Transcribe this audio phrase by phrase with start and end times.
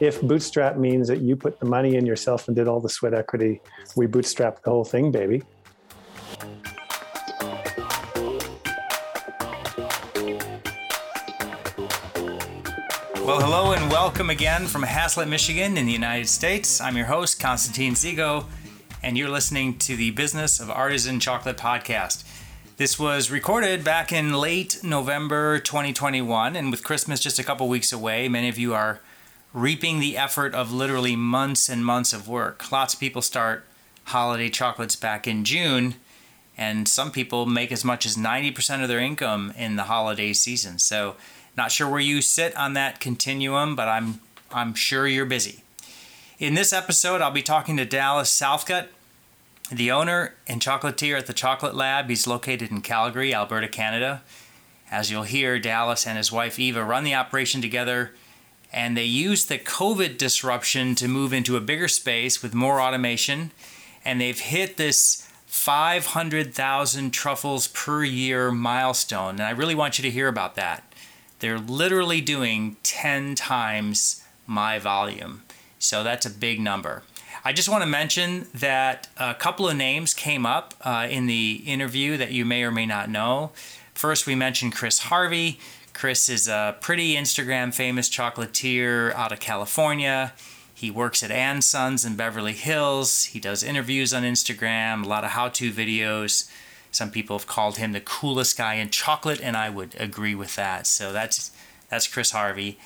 [0.00, 3.14] if bootstrap means that you put the money in yourself and did all the sweat
[3.14, 3.60] equity,
[3.96, 5.42] we bootstrap the whole thing, baby.
[13.24, 16.80] Well, hello and welcome again from Haslett, Michigan, in the United States.
[16.80, 18.46] I'm your host, Konstantin Zsigo,
[19.02, 22.24] and you're listening to the Business of Artisan Chocolate podcast.
[22.76, 27.92] This was recorded back in late November 2021, and with Christmas just a couple weeks
[27.92, 29.00] away, many of you are
[29.54, 32.70] reaping the effort of literally months and months of work.
[32.70, 33.64] Lots of people start
[34.04, 35.94] holiday chocolates back in June,
[36.58, 40.78] and some people make as much as 90% of their income in the holiday season.
[40.78, 41.16] So,
[41.56, 44.20] not sure where you sit on that continuum, but I'm
[44.52, 45.62] I'm sure you're busy.
[46.38, 48.88] In this episode, I'll be talking to Dallas Southcott
[49.70, 54.22] the owner and chocolatier at the Chocolate Lab, he's located in Calgary, Alberta, Canada.
[54.90, 58.12] As you'll hear, Dallas and his wife Eva run the operation together,
[58.74, 63.52] and they used the COVID disruption to move into a bigger space with more automation.
[64.04, 69.36] And they've hit this 500,000 truffles per year milestone.
[69.36, 70.92] And I really want you to hear about that.
[71.38, 75.44] They're literally doing 10 times my volume.
[75.78, 77.04] So that's a big number.
[77.44, 81.62] I just want to mention that a couple of names came up uh, in the
[81.64, 83.52] interview that you may or may not know.
[83.94, 85.60] First, we mentioned Kriss Harvey.
[85.94, 90.32] Kriss is a pretty Instagram famous chocolatier out of California.
[90.74, 93.26] He works at Ann Sons in Beverly Hills.
[93.26, 96.50] He does interviews on Instagram, a lot of how to videos.
[96.90, 100.56] Some people have called him the coolest guy in chocolate, and I would agree with
[100.56, 100.88] that.
[100.88, 101.52] So that's
[101.88, 102.76] that's Kriss Harvey.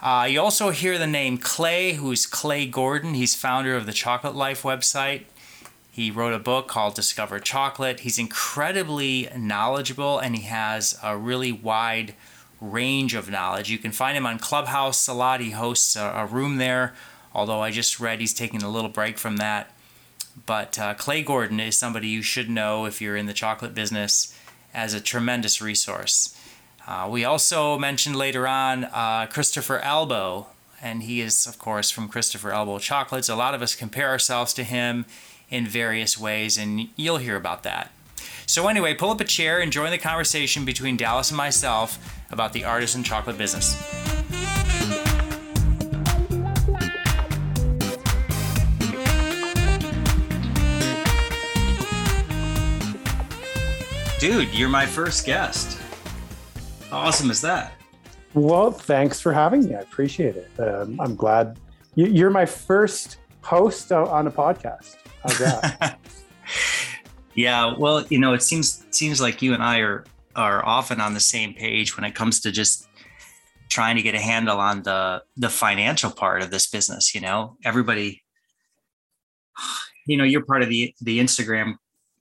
[0.00, 3.14] Uh, you also hear the name Clay, who's Clay Gordon.
[3.14, 5.24] He's founder of the Chocolate Life website.
[5.90, 8.00] He wrote a book called Discover Chocolate.
[8.00, 12.14] He's incredibly knowledgeable and he has a really wide
[12.60, 13.70] range of knowledge.
[13.70, 15.40] You can find him on Clubhouse a lot.
[15.40, 16.94] He hosts a, a room there,
[17.34, 19.70] although I just read he's taking a little break from that.
[20.44, 24.38] But uh, Clay Gordon is somebody you should know if you're in the chocolate business
[24.74, 26.38] as a tremendous resource.
[26.86, 30.46] Uh, we also mentioned later on uh, Christopher Elbow,
[30.82, 33.28] and he is, of course, from Christopher Elbow Chocolates.
[33.28, 35.06] A lot of us compare ourselves to him
[35.48, 37.90] in various ways, and you'll hear about that.
[38.48, 41.98] So, anyway, pull up a chair and join the conversation between Dallas and myself
[42.30, 43.74] about the artisan chocolate business.
[54.20, 55.80] Dude, you're my first guest.
[56.90, 57.72] How awesome is that?
[58.32, 59.74] Well, thanks for having me.
[59.74, 60.50] I appreciate it.
[60.58, 61.58] Um, I'm glad
[61.96, 64.96] you, are my first host on a podcast.
[65.22, 65.98] How's that?
[67.36, 67.74] yeah.
[67.76, 70.04] Well, you know, it seems seems like you and I are
[70.34, 72.88] are often on the same page when it comes to just
[73.68, 77.14] trying to get a handle on the the financial part of this business.
[77.14, 78.22] You know, everybody.
[80.06, 81.74] You know, you're part of the the Instagram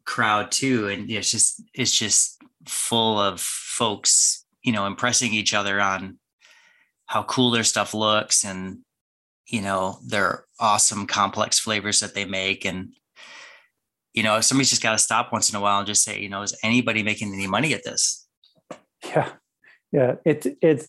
[0.05, 5.79] crowd too, and it's just it's just full of folks you know impressing each other
[5.79, 6.17] on
[7.05, 8.79] how cool their stuff looks and
[9.47, 12.89] you know their awesome complex flavors that they make and
[14.15, 16.29] you know somebody's just got to stop once in a while and just say you
[16.29, 18.27] know is anybody making any money at this
[19.05, 19.29] yeah
[19.91, 20.87] yeah it it's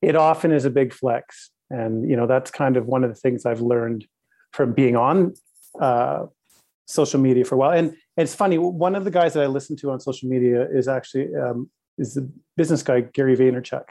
[0.00, 3.16] it often is a big flex and you know that's kind of one of the
[3.16, 4.06] things i've learned
[4.52, 5.32] from being on
[5.80, 6.26] uh,
[6.86, 9.46] social media for a while and, and it's funny one of the guys that i
[9.46, 13.84] listen to on social media is actually um, is the business guy Gary Vaynerchuk,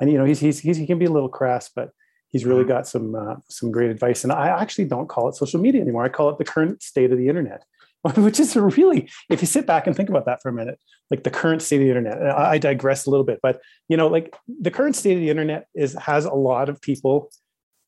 [0.00, 1.90] and you know he's, he's, he's he can be a little crass, but
[2.30, 2.70] he's really mm-hmm.
[2.70, 4.24] got some uh, some great advice.
[4.24, 6.04] And I actually don't call it social media anymore.
[6.04, 7.64] I call it the current state of the internet,
[8.16, 10.78] which is really, if you sit back and think about that for a minute,
[11.10, 12.20] like the current state of the internet.
[12.30, 15.68] I, digress a little bit, but you know, like the current state of the internet
[15.74, 17.30] is has a lot of people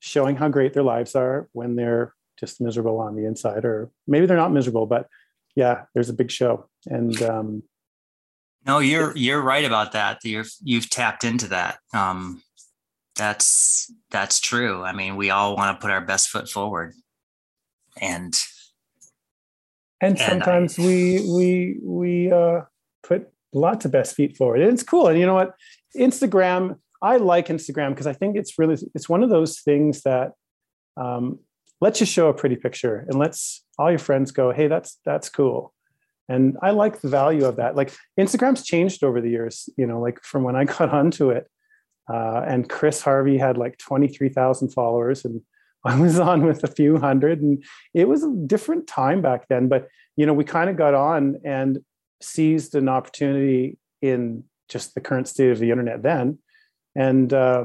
[0.01, 4.25] showing how great their lives are when they're just miserable on the inside, or maybe
[4.25, 5.07] they're not miserable, but
[5.55, 6.69] yeah, there's a big show.
[6.87, 7.63] And um,
[8.67, 10.21] no, you're you're right about that.
[10.25, 11.79] You're you've tapped into that.
[11.93, 12.43] Um,
[13.17, 14.83] that's that's true.
[14.83, 16.95] I mean, we all want to put our best foot forward,
[18.01, 18.35] and
[20.01, 22.63] and sometimes I, we we we uh,
[23.03, 24.61] put lots of best feet forward.
[24.61, 25.09] And it's cool.
[25.09, 25.55] And you know what?
[25.97, 26.79] Instagram.
[27.03, 30.33] I like Instagram because I think it's really it's one of those things that
[30.97, 31.39] um,
[31.81, 35.29] lets you show a pretty picture and lets all your friends go, "Hey, that's that's
[35.29, 35.73] cool."
[36.29, 40.01] and i like the value of that like instagram's changed over the years you know
[40.01, 41.49] like from when i got onto it
[42.13, 45.41] uh, and kriss harvey had like 23000 followers and
[45.87, 47.63] i was on with a few hundred and
[47.95, 51.37] it was a different time back then but you know we kind of got on
[51.45, 51.79] and
[52.21, 56.39] seized an opportunity in just the current state of the internet then
[56.95, 57.65] and uh,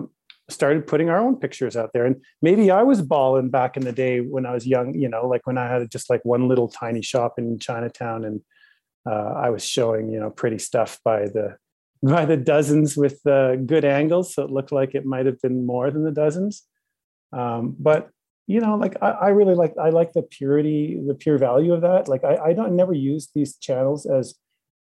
[0.51, 2.05] started putting our own pictures out there.
[2.05, 5.27] And maybe I was balling back in the day when I was young, you know,
[5.27, 8.41] like when I had just like one little tiny shop in Chinatown and
[9.09, 11.57] uh, I was showing, you know, pretty stuff by the
[12.03, 15.67] by the dozens with uh, good angles, so it looked like it might have been
[15.67, 16.63] more than the dozens.
[17.33, 18.09] Um, but
[18.47, 21.81] you know, like I, I, really like I like the purity, the pure value of
[21.81, 22.07] that.
[22.07, 24.35] Like I, I don't never use these channels as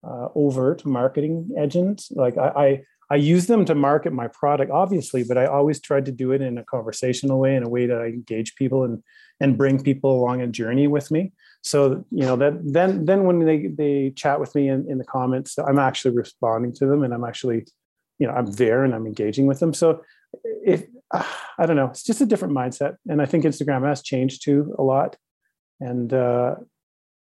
[0.04, 2.10] uh, overt marketing agents.
[2.14, 6.06] Like I, I I use them to market my product, obviously, but I always tried
[6.06, 9.02] to do it in a conversational way, in a way that I engage people and
[9.38, 11.32] and bring people along a journey with me.
[11.62, 15.04] So you know that then then when they they chat with me in, in the
[15.04, 17.66] comments, I'm actually responding to them and I'm actually,
[18.18, 19.74] you know, I'm there and I'm engaging with them.
[19.74, 20.02] So
[20.64, 20.86] if
[21.58, 24.74] I don't know, it's just a different mindset, and I think Instagram has changed too
[24.78, 25.16] a lot,
[25.80, 26.56] and uh,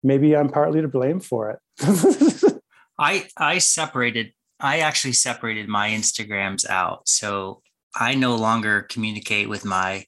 [0.03, 2.61] maybe I'm partly to blame for it.
[2.99, 4.33] I I separated.
[4.59, 7.61] I actually separated my Instagrams out, so
[7.95, 10.05] I no longer communicate with my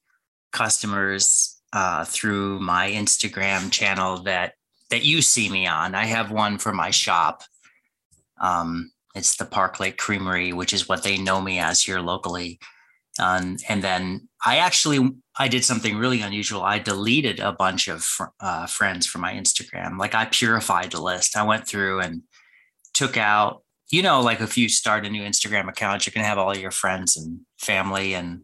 [0.52, 4.54] customers uh, through my Instagram channel that
[4.90, 5.96] that you see me on.
[5.96, 7.44] I have one for my shop.
[8.40, 12.60] Um, it's the Park Lake Creamery, which is what they know me as here locally.
[13.20, 16.62] Um, and then I actually I did something really unusual.
[16.62, 19.98] I deleted a bunch of fr- uh, friends from my Instagram.
[19.98, 21.38] Like I purified the list.
[21.38, 22.24] I went through and
[22.94, 26.38] took out, you know, like if you start a new Instagram account, you're gonna have
[26.38, 28.42] all your friends and family and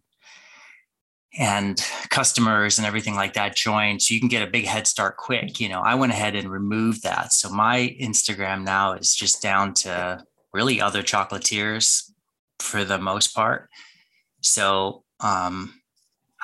[1.37, 5.15] and customers and everything like that join so you can get a big head start
[5.15, 9.41] quick you know i went ahead and removed that so my instagram now is just
[9.41, 10.21] down to
[10.53, 12.11] really other chocolatiers
[12.59, 13.69] for the most part
[14.41, 15.81] so um,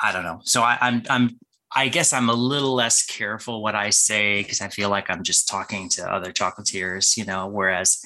[0.02, 0.40] I don't know.
[0.44, 1.40] So I, I'm I'm
[1.76, 5.24] I guess I'm a little less careful what I say because I feel like I'm
[5.24, 7.48] just talking to other chocolatiers, you know.
[7.48, 8.04] Whereas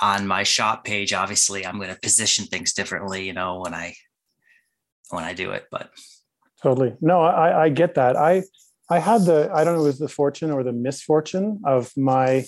[0.00, 3.94] on my shop page, obviously, I'm going to position things differently, you know, when I
[5.10, 5.66] when I do it.
[5.70, 5.90] But
[6.62, 8.16] totally, no, I, I get that.
[8.16, 8.42] I
[8.90, 12.44] I had the I don't know, it was the fortune or the misfortune of my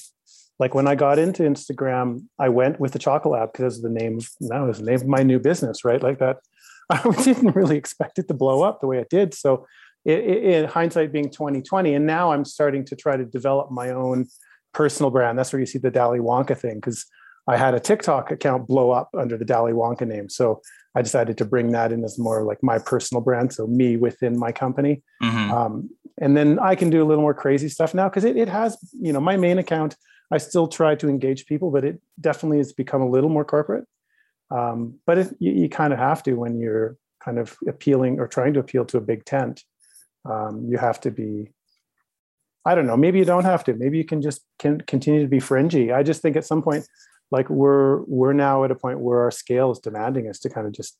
[0.58, 4.20] like when I got into Instagram, I went with the Chocolate Lab because the name
[4.40, 6.02] that was the name of my new business, right?
[6.02, 6.38] Like that
[6.90, 9.34] I didn't really expect it to blow up the way it did.
[9.34, 9.66] So,
[10.04, 14.26] in hindsight being 2020, and now I'm starting to try to develop my own
[14.74, 15.38] personal brand.
[15.38, 17.06] That's where you see the Dally Wonka thing because
[17.48, 20.28] I had a TikTok account blow up under the Dally Wonka name.
[20.28, 20.60] So
[20.94, 23.52] I decided to bring that in as more like my personal brand.
[23.52, 25.02] So me within my company.
[25.22, 25.52] Mm-hmm.
[25.52, 25.90] Um,
[26.20, 28.76] and then I can do a little more crazy stuff now because it, it has,
[29.00, 29.96] you know, my main account,
[30.30, 33.86] I still try to engage people, but it definitely has become a little more corporate.
[34.50, 38.26] Um, but it, you, you kind of have to when you're kind of appealing or
[38.26, 39.62] trying to appeal to a big tent.
[40.24, 41.50] Um, you have to be.
[42.66, 42.96] I don't know.
[42.96, 43.74] Maybe you don't have to.
[43.74, 45.92] Maybe you can just can continue to be fringy.
[45.92, 46.86] I just think at some point,
[47.30, 50.66] like we're we're now at a point where our scale is demanding us to kind
[50.66, 50.98] of just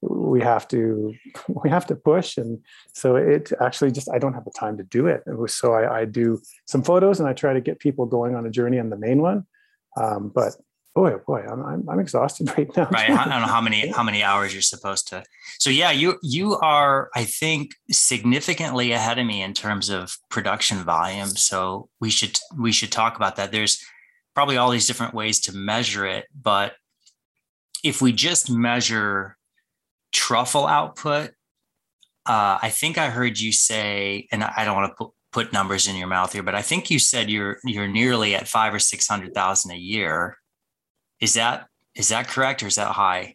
[0.00, 1.14] we have to
[1.48, 2.60] we have to push and
[2.94, 5.72] so it actually just i don't have the time to do it, it was, so
[5.72, 8.78] I, I, do some photos and i try to get people going on a journey
[8.78, 9.44] on the main one
[9.96, 10.54] um, but
[10.98, 12.88] boy, oh boy, I'm, I'm, I'm exhausted right now.
[12.90, 13.10] right.
[13.10, 15.22] I don't know how many, how many hours you're supposed to.
[15.60, 20.78] So yeah, you, you are, I think significantly ahead of me in terms of production
[20.78, 21.28] volume.
[21.28, 23.52] So we should, we should talk about that.
[23.52, 23.80] There's
[24.34, 26.74] probably all these different ways to measure it, but
[27.84, 29.36] if we just measure
[30.12, 31.30] truffle output,
[32.26, 35.86] uh, I think I heard you say, and I don't want to put, put numbers
[35.86, 38.78] in your mouth here, but I think you said you're you're nearly at five or
[38.78, 40.36] six hundred thousand a year
[41.20, 43.34] is that is that correct or is that high?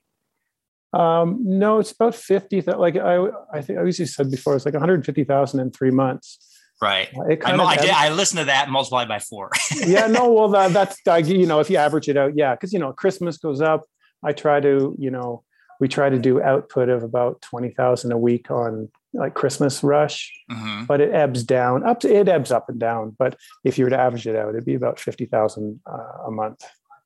[0.94, 2.62] Um, no, it's about 50.
[2.62, 6.38] Like I, I think I usually said before, it's like 150,000 in three months.
[6.82, 7.10] Right.
[7.16, 9.52] Uh, I, did, I listened to that multiplied by four.
[9.86, 10.72] yeah, no, well, that,
[11.06, 12.56] that's, you know, if you average it out, yeah.
[12.56, 13.84] Cause you know, Christmas goes up.
[14.24, 15.44] I try to, you know,
[15.80, 20.86] we try to do output of about 20,000 a week on like Christmas rush, mm-hmm.
[20.86, 22.00] but it ebbs down up.
[22.02, 23.16] To, it ebbs up and down.
[23.18, 25.98] But if you were to average it out, it'd be about 50,000 uh,
[26.28, 26.64] a month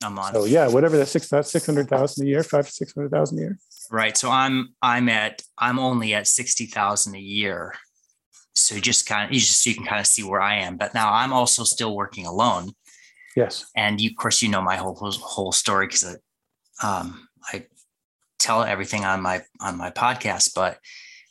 [0.09, 0.35] month.
[0.35, 3.39] So yeah, whatever that six six hundred thousand a year, five to six hundred thousand
[3.39, 3.59] a year.
[3.91, 4.15] Right.
[4.17, 7.73] So I'm I'm at I'm only at sixty thousand a year.
[8.53, 10.77] So just kind of you just so you can kind of see where I am.
[10.77, 12.71] But now I'm also still working alone.
[13.35, 13.65] Yes.
[13.75, 16.17] And you, of course, you know my whole whole, whole story because
[16.83, 17.65] um, I
[18.39, 20.53] tell everything on my on my podcast.
[20.55, 20.79] But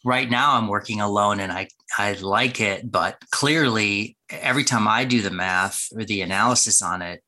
[0.04, 1.68] right now I'm working alone and I
[1.98, 2.90] I like it.
[2.90, 7.22] But clearly, every time I do the math or the analysis on it,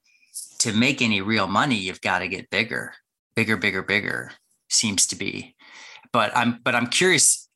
[0.60, 2.94] to make any real money, you've got to get bigger,
[3.34, 4.32] bigger, bigger, bigger.
[4.68, 5.54] Seems to be,
[6.12, 7.48] but I'm but I'm curious.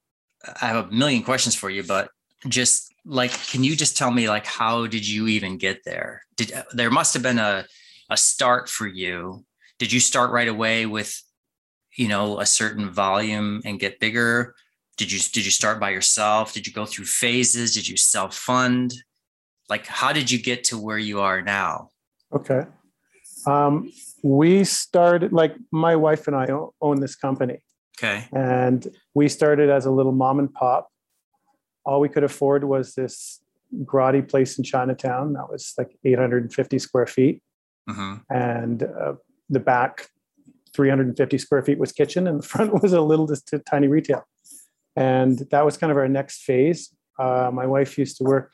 [0.60, 2.08] I have a million questions for you, but
[2.48, 6.22] just like, can you just tell me like how did you even get there?
[6.36, 7.66] Did there must have been a
[8.08, 9.44] a start for you?
[9.78, 11.22] Did you start right away with
[11.96, 14.54] you know a certain volume and get bigger
[14.96, 18.34] did you did you start by yourself did you go through phases did you self
[18.34, 18.94] fund
[19.68, 21.88] like how did you get to where you are now
[22.32, 22.64] okay
[23.46, 23.90] um,
[24.22, 26.48] we started like my wife and i
[26.80, 27.62] own this company.
[27.98, 28.26] Okay.
[28.32, 30.88] And we started as a little mom and pop.
[31.84, 33.40] All we could afford was this
[33.84, 37.42] grotty place in chinatown that was like 850 square feet.
[37.90, 38.14] Mm-hmm.
[38.32, 39.14] and uh,
[39.50, 40.06] the back
[40.72, 44.24] 350 square feet was kitchen and the front was a little just tiny retail.
[44.94, 46.94] And that was kind of our next phase.
[47.18, 48.52] Uh, my wife used to work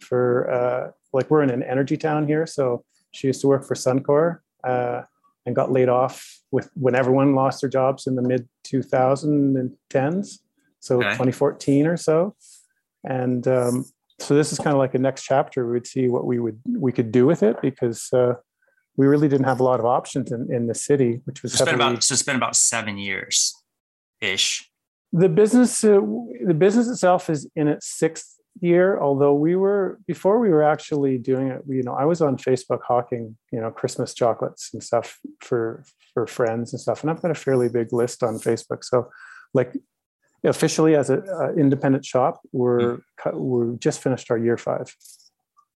[0.00, 3.74] for uh, like we're in an energy town here so she used to work for
[3.74, 5.02] suncor uh,
[5.46, 10.38] and got laid off with when everyone lost their jobs in the mid 2010s
[10.80, 11.10] so okay.
[11.10, 12.34] 2014 or so
[13.04, 13.84] and um,
[14.18, 16.60] so this is kind of like a next chapter we would see what we would
[16.66, 18.34] we could do with it because uh,
[19.00, 21.64] we really didn't have a lot of options in, in the city, which was so
[21.64, 23.54] it's been about so it's been about seven years
[24.20, 24.70] ish.
[25.12, 26.00] The business uh,
[26.44, 28.98] the business itself is in its sixth year.
[29.00, 32.80] Although we were before we were actually doing it, you know, I was on Facebook
[32.86, 37.30] hawking, you know, Christmas chocolates and stuff for for friends and stuff, and I've got
[37.30, 38.84] a fairly big list on Facebook.
[38.84, 39.10] So,
[39.54, 39.74] like
[40.44, 41.22] officially as an
[41.58, 43.34] independent shop, we're mm.
[43.34, 44.94] we're just finished our year five.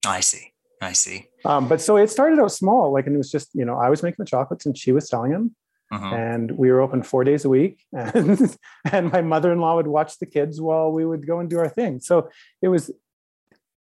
[0.06, 0.54] I see.
[0.82, 1.28] I see.
[1.46, 3.90] Um, but so it started out small, like, and it was just, you know, I
[3.90, 5.56] was making the chocolates and she was selling them.
[5.92, 6.16] Uh-huh.
[6.16, 7.84] And we were open four days a week.
[7.94, 8.58] And,
[8.92, 11.60] and my mother in law would watch the kids while we would go and do
[11.60, 12.00] our thing.
[12.00, 12.30] So
[12.62, 12.92] it was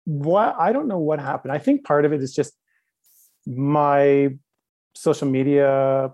[0.04, 1.52] what I don't know what happened.
[1.52, 2.52] I think part of it is just
[3.46, 4.34] my
[4.94, 6.12] social media.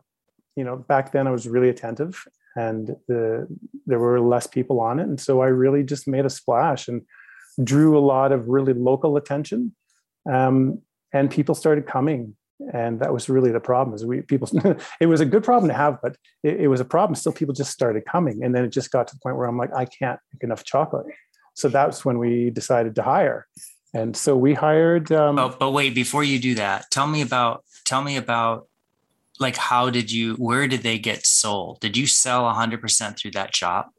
[0.57, 2.25] You know, back then I was really attentive
[2.57, 3.47] and the,
[3.87, 5.05] there were less people on it.
[5.05, 7.03] And so I really just made a splash and
[7.63, 9.75] drew a lot of really local attention
[10.29, 10.81] um,
[11.13, 12.37] and people started coming
[12.73, 14.49] and that was really the problem is we people
[15.00, 17.14] it was a good problem to have but it, it, was a problem.
[17.14, 19.57] Still people just started coming and then it just got to the point where i'm
[19.57, 21.07] like i can't make enough chocolate.
[21.55, 23.47] So that's when we decided to hire.
[23.93, 27.64] And so we hired um, oh, but wait before you do that tell me about
[27.85, 28.69] tell me about
[29.38, 31.81] like how did you where did they get sold?
[31.81, 33.90] Did you sell 100% through that shop?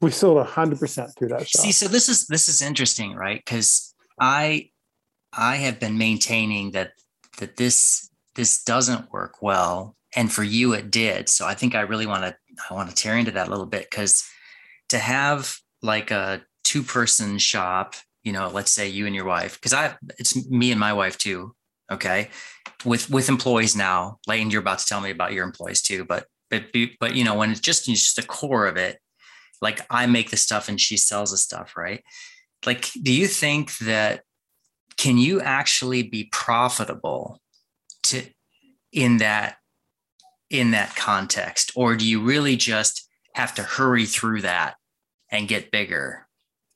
[0.00, 1.62] We sold 100% through that shop.
[1.62, 3.42] see so this is this is interesting right?
[3.44, 4.70] Because i
[5.32, 6.92] I have been maintaining that
[7.40, 11.28] that this this doesn't work well, and for you it did.
[11.28, 12.36] So I think I really want to
[12.70, 14.24] I want to tear into that a little bit because
[14.90, 19.54] to have like a two person shop, you know, let's say you and your wife,
[19.54, 21.54] because I it's me and my wife too.
[21.90, 22.30] Okay,
[22.84, 24.18] with with employees now.
[24.28, 26.66] Lane, you're about to tell me about your employees too, but but
[27.00, 28.98] but you know when it's just it's just the core of it,
[29.60, 32.02] like I make the stuff and she sells the stuff, right?
[32.66, 34.22] Like, do you think that
[35.00, 37.40] can you actually be profitable
[38.02, 38.22] to
[38.92, 39.56] in that
[40.50, 41.72] in that context?
[41.74, 44.74] Or do you really just have to hurry through that
[45.32, 46.26] and get bigger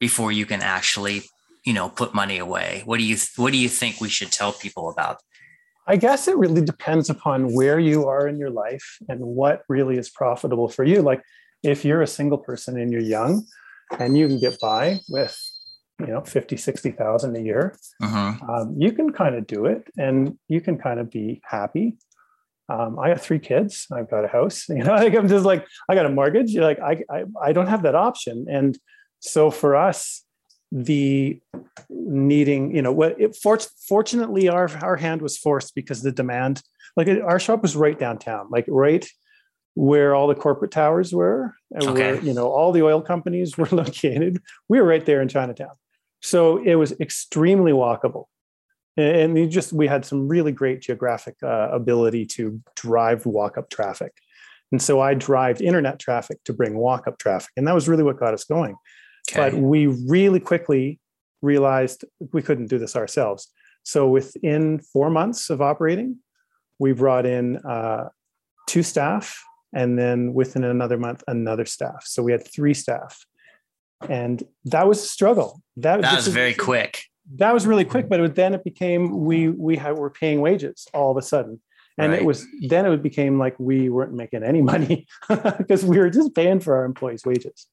[0.01, 1.25] before you can actually
[1.67, 2.81] you know put money away?
[2.87, 5.21] What do you what do you think we should tell people about?
[5.87, 9.99] I guess it really depends upon where you are in your life and what really
[9.99, 11.03] is profitable for you.
[11.03, 11.21] Like
[11.63, 13.45] if you're a single person and you're young
[13.99, 15.39] and you can get by with
[16.01, 18.35] you know 50 60,000 a year uh-huh.
[18.53, 21.97] um, you can kind of do it and you can kind of be happy
[22.69, 23.87] um, I have three kids.
[23.93, 24.69] I've got a house.
[24.75, 26.51] You know, like I'm just like I got a mortgage.
[26.51, 28.47] You're like I, I I don't have that option.
[28.49, 28.79] And
[29.21, 30.25] so for us,
[30.73, 31.41] the
[31.89, 36.63] needing, you know, what it, fortunately our our hand was forced because the demand.
[36.97, 39.05] Like our shop was right downtown, like right
[39.75, 41.93] where all the corporate towers were, and okay.
[41.93, 44.41] where you know all the oil companies were located.
[44.69, 45.73] We were right there in Chinatown.
[46.25, 48.25] So it was extremely walkable.
[48.97, 53.69] And we just we had some really great geographic uh, ability to drive walk up
[53.69, 54.13] traffic.
[54.73, 57.51] And so I drive internet traffic to bring walk up traffic.
[57.57, 58.77] And that was really what got us going.
[59.31, 59.51] Okay.
[59.51, 60.99] But we really quickly
[61.43, 63.51] realized we couldn't do this ourselves.
[63.83, 66.17] So within four months of operating,
[66.79, 68.09] we brought in uh,
[68.67, 73.27] two staff and then within another month another staff so we had three staff
[74.09, 75.63] and that was a struggle.
[75.77, 77.05] That, that was very quick.
[77.37, 78.11] That was really quick, mm-hmm.
[78.11, 81.61] but it, then it became we we had, were paying wages all of a sudden,
[81.97, 82.21] and right.
[82.21, 85.07] it was then it became like we weren't making any money
[85.59, 87.67] because we were just paying for our employees' wages.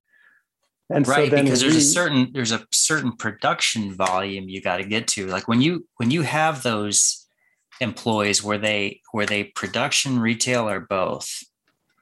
[0.89, 4.77] And right, so because there's we, a certain there's a certain production volume you got
[4.77, 5.27] to get to.
[5.27, 7.27] Like when you when you have those
[7.79, 11.43] employees where they where they production retail or both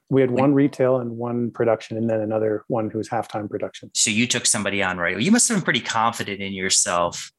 [0.09, 3.91] we had one retail and one production and then another one who was halftime production.
[3.93, 5.19] So you took somebody on right?
[5.19, 7.31] You must have been pretty confident in yourself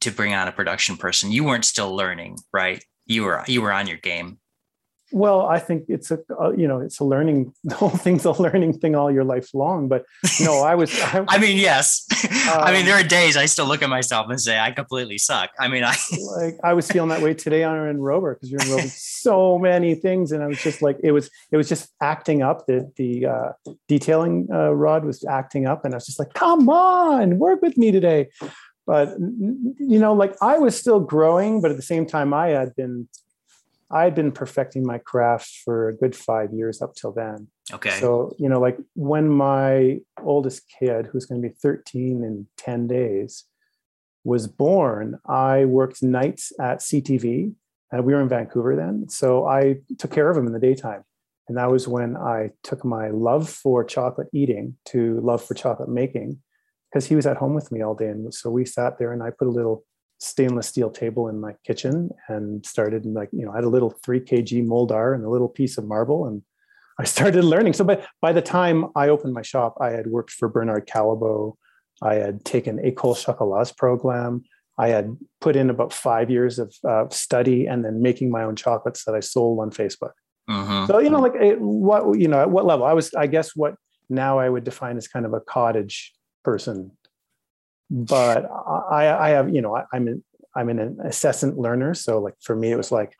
[0.00, 1.30] to bring on a production person.
[1.30, 2.84] You weren't still learning right?
[3.06, 4.38] You were you were on your game
[5.12, 8.32] well, I think it's a uh, you know it's a learning the whole thing's a
[8.32, 9.88] learning thing all your life long.
[9.88, 10.04] But
[10.40, 10.98] no, I was.
[11.00, 12.06] I, I mean, yes.
[12.24, 12.30] Um,
[12.62, 15.50] I mean, there are days I still look at myself and say I completely suck.
[15.58, 15.94] I mean, I
[16.36, 20.32] like I was feeling that way today on enrober because you're in so many things,
[20.32, 22.66] and I was just like it was it was just acting up.
[22.66, 23.52] The the uh,
[23.88, 27.76] detailing uh, rod was acting up, and I was just like, come on, work with
[27.76, 28.28] me today.
[28.86, 32.74] But you know, like I was still growing, but at the same time, I had
[32.74, 33.08] been
[33.92, 37.48] I had been perfecting my craft for a good five years up till then.
[37.72, 37.90] Okay.
[38.00, 42.86] So, you know, like when my oldest kid, who's going to be 13 in 10
[42.86, 43.44] days,
[44.24, 47.54] was born, I worked nights at CTV.
[47.90, 49.08] And uh, we were in Vancouver then.
[49.10, 51.04] So I took care of him in the daytime.
[51.48, 55.90] And that was when I took my love for chocolate eating to love for chocolate
[55.90, 56.40] making
[56.90, 58.08] because he was at home with me all day.
[58.08, 59.84] And so we sat there and I put a little
[60.22, 63.90] stainless steel table in my kitchen and started like you know I had a little
[64.04, 66.42] 3 kg Mol d'Art and a little piece of marble and
[66.98, 67.72] I started learning.
[67.72, 71.56] So by, by the time I opened my shop, I had worked for Bernard Callebaut.
[72.02, 74.44] I had taken École Chocolat's program.
[74.78, 78.56] I had put in about five years of uh, study and then making my own
[78.56, 80.12] chocolates that I sold on Facebook.
[80.48, 80.86] Mm-hmm.
[80.86, 82.84] So you know, like it, what you know, at what level?
[82.84, 83.74] I was, I guess, what
[84.08, 86.12] now I would define as kind of a cottage
[86.42, 86.92] person
[87.92, 88.50] but
[88.90, 90.24] I, I have, you know, I, I'm an,
[90.56, 91.92] I'm an incessant learner.
[91.92, 93.14] So like for me, it was like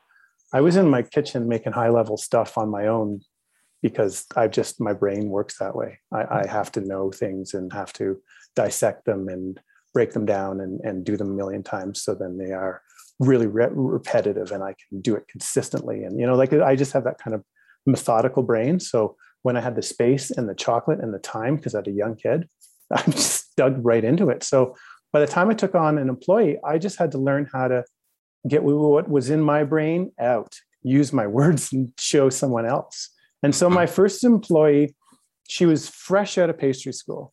[0.54, 3.20] I was in my kitchen making high level stuff on my own
[3.82, 5.98] because I just my brain works that way.
[6.10, 8.18] I, I, have to know things and have to
[8.54, 9.60] dissect them and
[9.92, 12.02] break them down and, and do them a million times.
[12.02, 12.80] So then they are
[13.18, 16.04] really re- repetitive and I can do it consistently.
[16.04, 17.44] And you know, like I just have that kind of
[17.84, 18.80] methodical brain.
[18.80, 21.88] So when I had the space and the chocolate and the time, because I had
[21.88, 22.48] a young kid,
[22.90, 24.42] I'm just dug right into it.
[24.42, 24.76] So
[25.12, 27.84] by the time I took on an employee, I just had to learn how to
[28.48, 33.10] get what was in my brain out, use my words and show someone else.
[33.42, 34.94] And so my first employee,
[35.48, 37.32] she was fresh out of pastry school.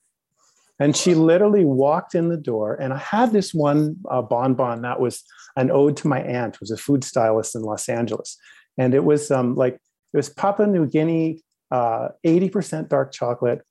[0.81, 5.01] And she literally walked in the door, and I had this one uh, bonbon that
[5.01, 5.23] was
[5.57, 8.37] an ode to my aunt, who was a food stylist in Los Angeles,
[8.77, 13.61] and it was um, like it was Papua New Guinea, uh, eighty percent dark chocolate,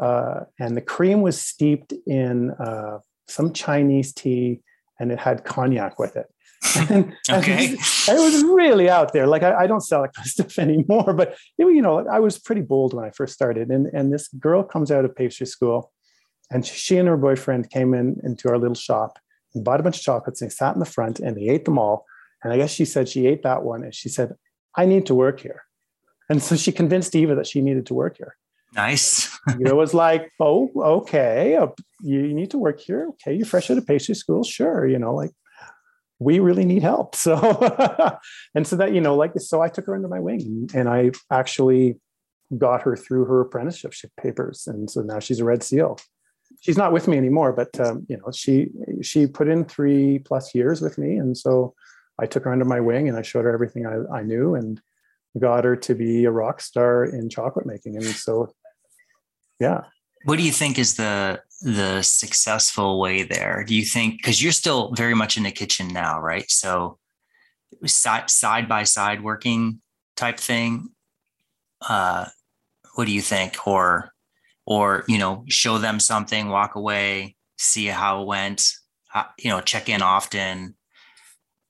[0.00, 4.60] uh, and the cream was steeped in uh, some Chinese tea,
[5.00, 6.26] and it had cognac with it.
[6.90, 7.66] and, okay,
[8.08, 9.26] and it was really out there.
[9.26, 12.18] Like I, I, don't sell that kind of stuff anymore, but it, you know, I
[12.20, 13.68] was pretty bold when I first started.
[13.68, 15.92] And and this girl comes out of pastry school,
[16.50, 19.18] and she and her boyfriend came in into our little shop
[19.54, 20.40] and bought a bunch of chocolates.
[20.40, 22.04] And they sat in the front and they ate them all.
[22.42, 24.34] And I guess she said she ate that one, and she said,
[24.76, 25.62] "I need to work here."
[26.28, 28.36] And so she convinced Eva that she needed to work here.
[28.76, 29.36] Nice.
[29.58, 31.68] it was like, oh, okay, uh,
[32.02, 33.08] you, you need to work here.
[33.10, 34.44] Okay, you're fresh out of pastry school.
[34.44, 35.30] Sure, you know, like
[36.18, 37.16] we really need help.
[37.26, 37.34] So,
[38.54, 41.12] and so that you know, like, so I took her under my wing, and I
[41.30, 41.98] actually
[42.56, 45.98] got her through her apprenticeship papers, and so now she's a Red Seal.
[46.60, 48.68] She's not with me anymore, but um, you know, she
[49.02, 51.74] she put in three plus years with me, and so
[52.18, 54.80] I took her under my wing, and I showed her everything I, I knew, and
[55.38, 57.96] got her to be a rock star in chocolate making.
[57.96, 58.52] And so,
[59.58, 59.82] yeah.
[60.24, 63.64] What do you think is the the successful way there?
[63.66, 66.50] Do you think because you're still very much in the kitchen now, right?
[66.50, 66.98] So
[67.84, 69.80] side side by side working
[70.16, 70.88] type thing.
[71.86, 72.26] Uh,
[72.94, 73.66] what do you think?
[73.66, 74.12] Or
[74.66, 78.72] or you know, show them something, walk away, see how it went.
[79.38, 80.75] you know, check in often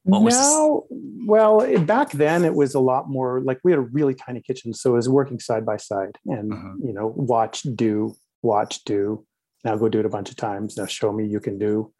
[0.06, 0.84] what was now,
[1.26, 4.72] well, back then it was a lot more like we had a really tiny kitchen,
[4.72, 6.74] so it was working side by side, and uh-huh.
[6.80, 9.26] you know, watch, do, watch, do.
[9.64, 10.76] Now go do it a bunch of times.
[10.76, 11.92] Now show me you can do.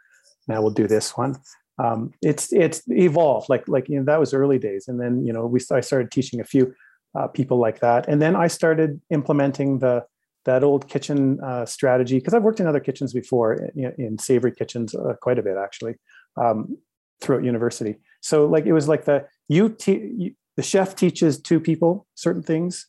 [0.46, 1.36] Now we'll do this one.
[1.82, 3.48] Um, it's it's evolved.
[3.48, 6.12] Like like you know that was early days, and then you know we I started
[6.12, 6.72] teaching a few
[7.18, 10.04] uh, people like that, and then I started implementing the
[10.44, 14.52] that old kitchen uh, strategy because I've worked in other kitchens before in, in savory
[14.52, 15.96] kitchens uh, quite a bit actually.
[16.36, 16.78] Um,
[17.20, 17.96] throughout university.
[18.20, 22.42] So like it was like the you, te- you the chef teaches two people certain
[22.42, 22.86] things,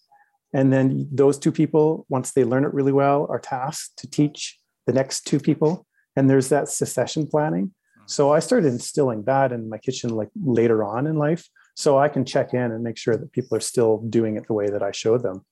[0.54, 4.58] and then those two people, once they learn it really well, are tasked to teach
[4.86, 5.86] the next two people.
[6.16, 7.66] And there's that succession planning.
[7.66, 8.04] Mm-hmm.
[8.08, 12.10] So I started instilling that in my kitchen like later on in life, so I
[12.10, 14.82] can check in and make sure that people are still doing it the way that
[14.82, 15.46] I showed them.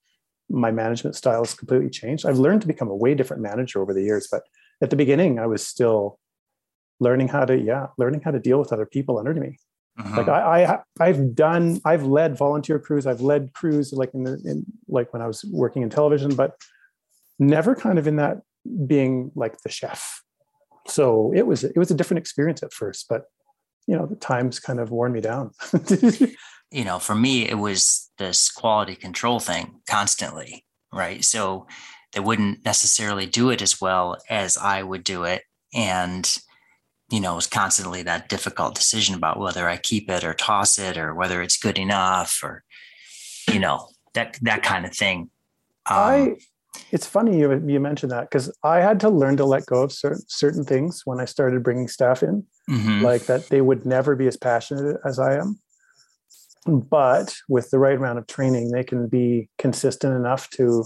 [0.50, 2.26] My management style has completely changed.
[2.26, 4.44] I've learned to become a way different manager over the years, but
[4.82, 6.20] at the beginning, I was still
[7.00, 9.58] learning how to yeah learning how to deal with other people under me
[10.00, 10.18] uh-huh.
[10.18, 14.34] like I, I i've done i've led volunteer crews i've led crews like in the
[14.46, 16.56] in like when i was working in television but
[17.40, 18.42] never kind of in that
[18.88, 20.22] being like the chef
[20.88, 23.26] so it was it was a different experience at first but
[23.88, 25.52] you know the times kind of worn me down
[26.72, 31.24] you know, for me, it was this quality control thing constantly, right?
[31.24, 31.68] So
[32.14, 35.44] they wouldn't necessarily do it as well as I would do it.
[35.74, 36.38] And,
[37.16, 40.78] you know, it was constantly that difficult decision about whether I keep it or toss
[40.78, 42.64] it or whether it's good enough or,
[43.52, 45.30] you know, that, that kind of thing.
[45.86, 46.36] Um, I,
[46.92, 49.94] it's funny you, you mentioned that because I had to learn to let go of
[49.94, 53.02] certain, certain things when I started bringing staff in, mm-hmm.
[53.02, 55.60] like that they would never be as passionate as I am
[56.66, 60.84] but with the right amount of training they can be consistent enough to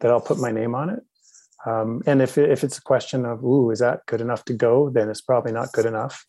[0.00, 1.00] that i'll put my name on it
[1.66, 4.90] um, and if, if it's a question of ooh is that good enough to go?
[4.90, 6.24] then it's probably not good enough.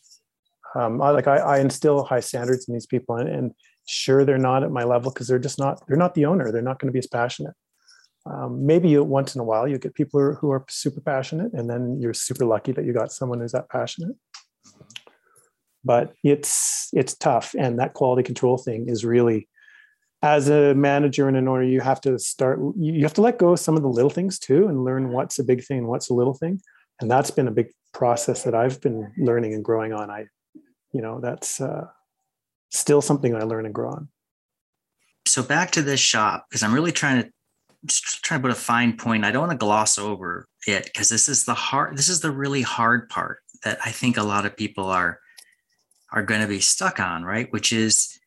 [0.75, 3.51] Um, I, like I, I, instill high standards in these people and, and
[3.85, 6.51] sure they're not at my level because they're just not they're not the owner.
[6.51, 7.53] They're not going to be as passionate.
[8.25, 10.99] Um, maybe you, once in a while you get people who are, who are super
[10.99, 14.15] passionate and then you're super lucky that you got someone who's that passionate.
[15.83, 19.47] But it's it's tough and that quality control thing is really
[20.25, 23.51] as a manager and an owner you have to start you have to let go
[23.51, 26.09] of some of the little things too and learn what's a big thing and what's
[26.09, 26.59] a little thing.
[26.99, 30.09] And that's been a big process that i've been learning and growing on.
[30.09, 30.25] I
[30.91, 31.85] you know that's uh,
[32.71, 34.09] still something i learn and grow on.
[35.27, 37.29] So back to this shop because i'm really trying to
[37.85, 39.23] just trying to put a fine point.
[39.23, 42.31] I don't want to gloss over it because this is the hard this is the
[42.31, 45.19] really hard part that i think a lot of people are
[46.11, 47.51] are going to be stuck on, right?
[47.51, 48.17] Which is,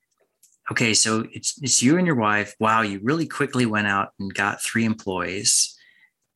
[0.70, 2.54] okay, so it's it's you and your wife.
[2.60, 5.76] Wow, you really quickly went out and got three employees.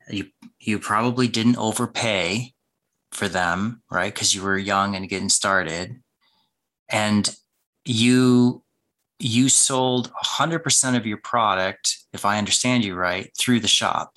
[0.08, 0.26] You
[0.58, 2.54] you probably didn't overpay
[3.12, 4.12] for them, right?
[4.12, 6.02] Because you were young and getting started,
[6.88, 7.34] and
[7.84, 8.62] you
[9.18, 14.16] you sold 100% of your product, if I understand you right, through the shop.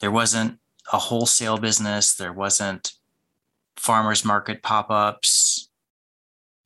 [0.00, 0.58] There wasn't
[0.92, 2.14] a wholesale business.
[2.16, 2.92] There wasn't
[3.78, 5.70] farmers market pop-ups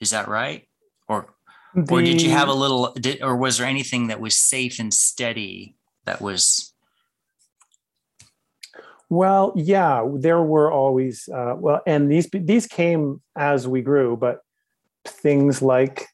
[0.05, 0.69] is that right?
[1.09, 1.34] Or
[1.75, 4.79] the, or did you have a little did, or was there anything that was safe
[4.79, 6.73] and steady that was
[9.11, 14.41] well, yeah, there were always uh, well, and these these came as we grew, but
[15.05, 16.07] things like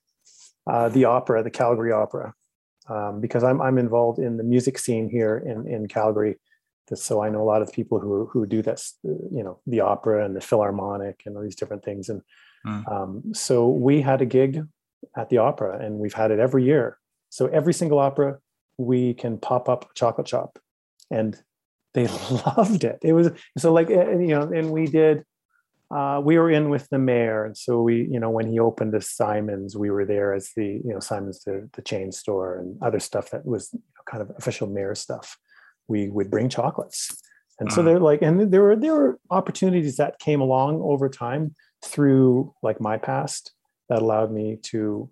[0.67, 2.35] uh, the opera, the Calgary Opera,
[2.89, 6.39] um, because I'm I'm involved in the music scene here in in Calgary,
[6.93, 10.25] so I know a lot of people who who do this, you know, the opera
[10.25, 12.23] and the Philharmonic and all these different things, and
[12.67, 12.93] Mm.
[12.93, 14.67] Um, so we had a gig
[15.17, 16.99] at the opera and we've had it every year.
[17.31, 18.39] So every single opera,
[18.79, 20.59] we can pop up a chocolate shop
[21.11, 21.41] and
[21.95, 22.07] they
[22.57, 22.99] loved it.
[23.03, 25.25] It was so like, you know, and we did,
[25.91, 27.45] uh, we were in with the mayor.
[27.45, 30.81] And so we, you know, when he opened the Simon's, we were there as the,
[30.85, 34.23] you know, Simon's, the, the chain store and other stuff that was you know, kind
[34.23, 35.37] of official mayor stuff.
[35.89, 37.17] We would bring chocolates.
[37.59, 37.87] And so mm.
[37.87, 42.81] they're like, and there were, there were opportunities that came along over time through like
[42.81, 43.53] my past
[43.91, 45.11] that allowed me to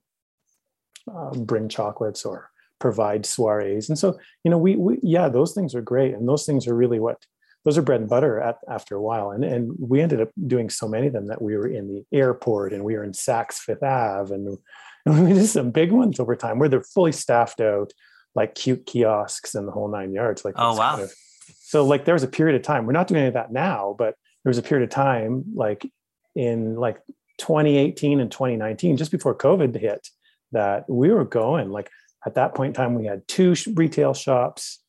[1.14, 3.90] uh, bring chocolates or provide soirees.
[3.90, 6.14] And so you know we, we yeah those things are great.
[6.14, 7.22] And those things are really what
[7.64, 9.32] those are bread and butter at, after a while.
[9.32, 12.16] And, and we ended up doing so many of them that we were in the
[12.16, 14.34] airport and we were in saks fifth ave.
[14.34, 14.56] And,
[15.04, 17.92] and we did some big ones over time where they're fully staffed out
[18.34, 20.44] like cute kiosks and the whole nine yards.
[20.44, 21.14] Like oh wow kind of,
[21.58, 23.94] so like there was a period of time we're not doing any of that now
[23.98, 25.90] but there was a period of time like
[26.34, 27.00] in like
[27.38, 30.08] 2018 and 2019, just before COVID hit,
[30.52, 31.90] that we were going like
[32.26, 34.82] at that point in time, we had two retail shops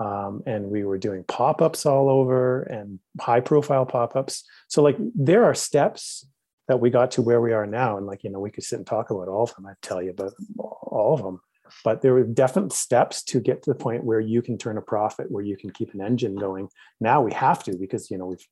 [0.00, 4.44] um, and we were doing pop-ups all over and high profile pop-ups.
[4.68, 6.26] So like there are steps
[6.68, 7.96] that we got to where we are now.
[7.98, 9.66] And like, you know, we could sit and talk about all of them.
[9.66, 11.40] I tell you about all of them,
[11.84, 14.82] but there were definite steps to get to the point where you can turn a
[14.82, 16.68] profit, where you can keep an engine going.
[17.00, 18.46] Now we have to, because, you know, we've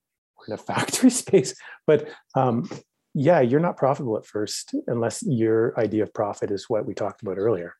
[0.46, 1.54] in a factory space.
[1.86, 2.68] But um,
[3.14, 7.22] yeah, you're not profitable at first unless your idea of profit is what we talked
[7.22, 7.74] about earlier.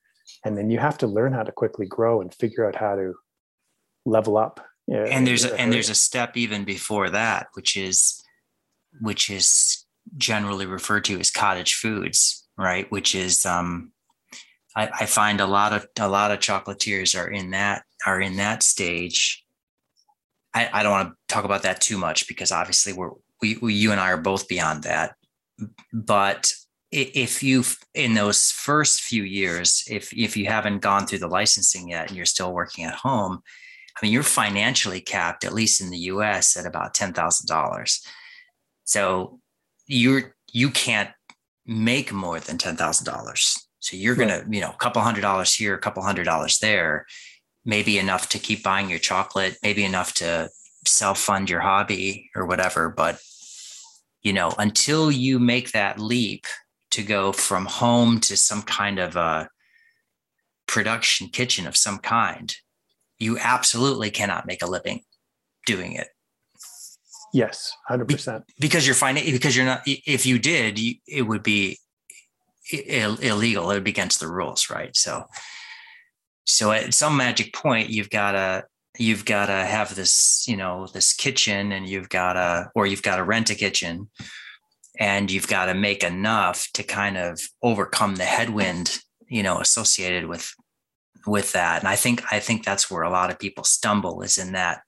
[0.45, 3.15] And then you have to learn how to quickly grow and figure out how to
[4.07, 4.65] level up.
[5.05, 8.23] and there's a, and there's a step even before that, which is
[9.01, 12.91] which is generally referred to as cottage foods, right?
[12.91, 13.93] Which is um,
[14.77, 18.37] I, I find a lot of a lot of chocolatiers are in that are in
[18.37, 19.45] that stage
[20.55, 23.75] I, I don't want to talk about that too much because obviously we're we, we
[23.75, 25.15] you and I are both beyond that.
[25.93, 26.53] But
[26.91, 31.89] if you in those first few years, if if you haven't gone through the licensing
[31.89, 33.41] yet and you're still working at home,
[33.97, 36.57] I mean you're financially capped at least in the U.S.
[36.57, 38.05] at about ten thousand dollars.
[38.85, 39.41] So
[39.87, 41.11] you're you can't
[41.67, 43.57] make more than ten thousand dollars.
[43.79, 44.29] So you're right.
[44.29, 47.07] gonna you know a couple hundred dollars here, a couple hundred dollars there,
[47.65, 50.51] maybe enough to keep buying your chocolate, maybe enough to
[50.87, 52.89] self fund your hobby or whatever.
[52.89, 53.21] But,
[54.23, 56.47] you know, until you make that leap
[56.93, 59.49] to go from home to some kind of a,
[60.71, 62.55] production kitchen of some kind,
[63.19, 65.03] you absolutely cannot make a living
[65.67, 66.07] doing it.
[67.33, 68.45] Yes, hundred percent.
[68.59, 69.83] Because you're finding because you're not.
[69.85, 71.79] If you did, you, it would be
[72.73, 73.71] Ill, illegal.
[73.71, 74.97] It would be against the rules, right?
[74.97, 75.25] So,
[76.45, 78.65] so at some magic point, you've got to
[78.99, 83.03] you've got to have this, you know, this kitchen, and you've got to, or you've
[83.03, 84.09] got to rent a kitchen,
[84.99, 88.99] and you've got to make enough to kind of overcome the headwind,
[89.29, 90.53] you know, associated with
[91.27, 91.81] with that.
[91.81, 94.81] And I think I think that's where a lot of people stumble is in that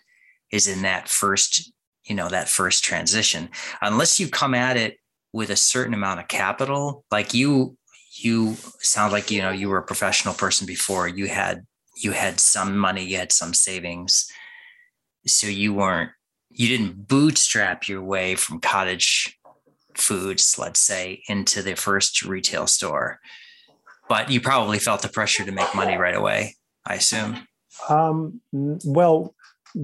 [0.50, 1.72] is in that first,
[2.04, 3.48] you know, that first transition.
[3.80, 4.98] Unless you come at it
[5.32, 7.76] with a certain amount of capital, like you
[8.14, 11.08] you sound like you know you were a professional person before.
[11.08, 11.66] You had
[12.02, 14.30] you had some money, you had some savings.
[15.26, 16.10] So you weren't
[16.54, 19.38] you didn't bootstrap your way from cottage
[19.94, 23.20] foods, let's say, into the first retail store.
[24.08, 27.46] But you probably felt the pressure to make money right away, I assume.
[27.88, 29.34] Um, well,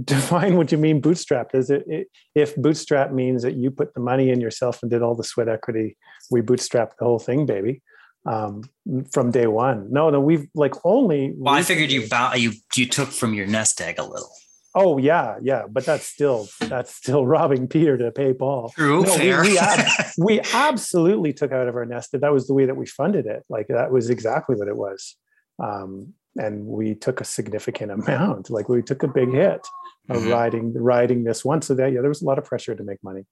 [0.04, 4.00] define what you mean bootstrapped is it, it, if bootstrap means that you put the
[4.00, 5.96] money in yourself and did all the sweat equity
[6.30, 7.80] we bootstrapped the whole thing baby
[8.26, 8.62] um,
[9.10, 9.90] from day one.
[9.90, 13.80] No no we've like only well i figured you you you took from your nest
[13.80, 14.30] egg a little.
[14.74, 18.72] Oh yeah yeah but that's still that's still robbing peter to pay paul.
[18.76, 19.42] True, no, fair.
[19.42, 19.86] We, we, ab-
[20.18, 23.26] we absolutely took out of our nest that that was the way that we funded
[23.26, 23.44] it.
[23.48, 25.16] Like that was exactly what it was.
[25.62, 28.50] Um, and we took a significant amount.
[28.50, 29.66] Like we took a big hit
[30.08, 30.30] of mm-hmm.
[30.30, 31.62] riding riding this one.
[31.62, 33.24] So that yeah there was a lot of pressure to make money.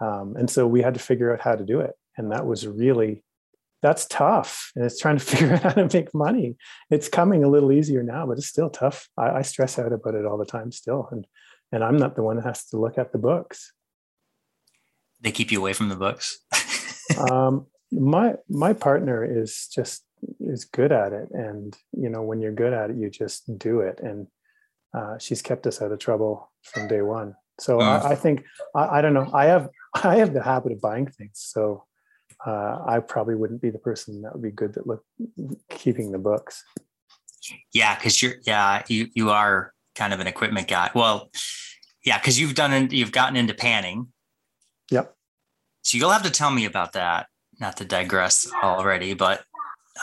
[0.00, 1.92] Um, and so we had to figure out how to do it.
[2.16, 3.22] And that was really
[3.82, 4.72] that's tough.
[4.74, 6.56] And it's trying to figure out how to make money.
[6.90, 9.08] It's coming a little easier now but it's still tough.
[9.16, 11.26] I, I stress out about it all the time still and
[11.70, 13.72] and i'm not the one that has to look at the books.
[15.20, 16.38] They keep you away from the books?
[17.30, 20.04] Um, my my partner is just
[20.40, 23.80] is good at it and you know when you're good at it you just do
[23.80, 24.26] it and
[24.94, 27.34] uh, she's kept us out of trouble from day one.
[27.60, 28.04] So I, mm.
[28.04, 29.30] I, think I, I, don't know.
[29.32, 29.68] I have
[30.04, 31.84] i have the habit of buying things so
[32.46, 35.04] uh, i probably wouldn't be the person that would be good at look
[35.70, 36.64] keeping the books
[37.72, 41.30] yeah because you're yeah you you are kind of an equipment guy well
[42.04, 44.08] yeah because you've done you've gotten into panning
[44.90, 45.14] yep
[45.82, 47.26] so you'll have to tell me about that
[47.60, 49.44] not to digress already but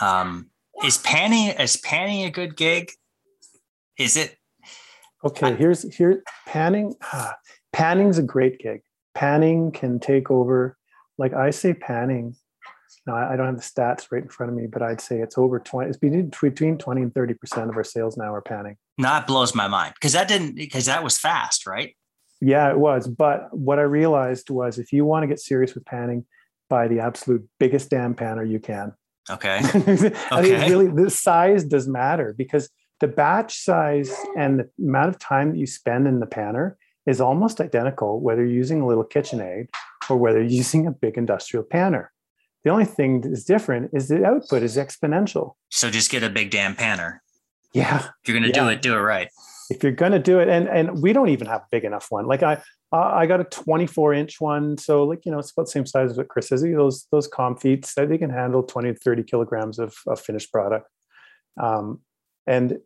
[0.00, 0.50] um,
[0.84, 2.90] is panning is panning a good gig?
[3.98, 4.36] Is it?
[5.24, 6.94] Okay, here's here panning.
[7.02, 7.34] Ah,
[7.72, 8.82] panning's a great gig.
[9.14, 10.76] Panning can take over.
[11.18, 12.36] Like I say, panning.
[13.06, 15.38] Now I don't have the stats right in front of me, but I'd say it's
[15.38, 15.90] over twenty.
[15.90, 18.76] It's between twenty and thirty percent of our sales now are panning.
[18.98, 21.96] That blows my mind because that didn't because that was fast, right?
[22.40, 23.08] Yeah, it was.
[23.08, 26.26] But what I realized was if you want to get serious with panning,
[26.68, 28.92] buy the absolute biggest damn panner you can.
[29.30, 29.60] Okay.
[30.30, 30.68] I okay.
[30.68, 35.58] really the size does matter because the batch size and the amount of time that
[35.58, 36.74] you spend in the panner
[37.06, 39.68] is almost identical whether you're using a little KitchenAid
[40.10, 42.08] or whether you're using a big industrial panner.
[42.64, 45.52] The only thing that is different is the output is exponential.
[45.70, 47.18] So just get a big damn panner.
[47.72, 47.98] Yeah.
[47.98, 48.64] If you're going to yeah.
[48.64, 49.28] do it, do it right.
[49.70, 52.06] If you're going to do it, and and we don't even have a big enough
[52.10, 52.26] one.
[52.26, 55.72] Like I, I got a 24 inch one, so like you know, it's about the
[55.72, 56.62] same size as what Kriss has.
[56.62, 60.88] Those those Comfits that they can handle 20 to 30 kilograms of, of finished product.
[61.60, 62.00] Um,
[62.46, 62.80] and that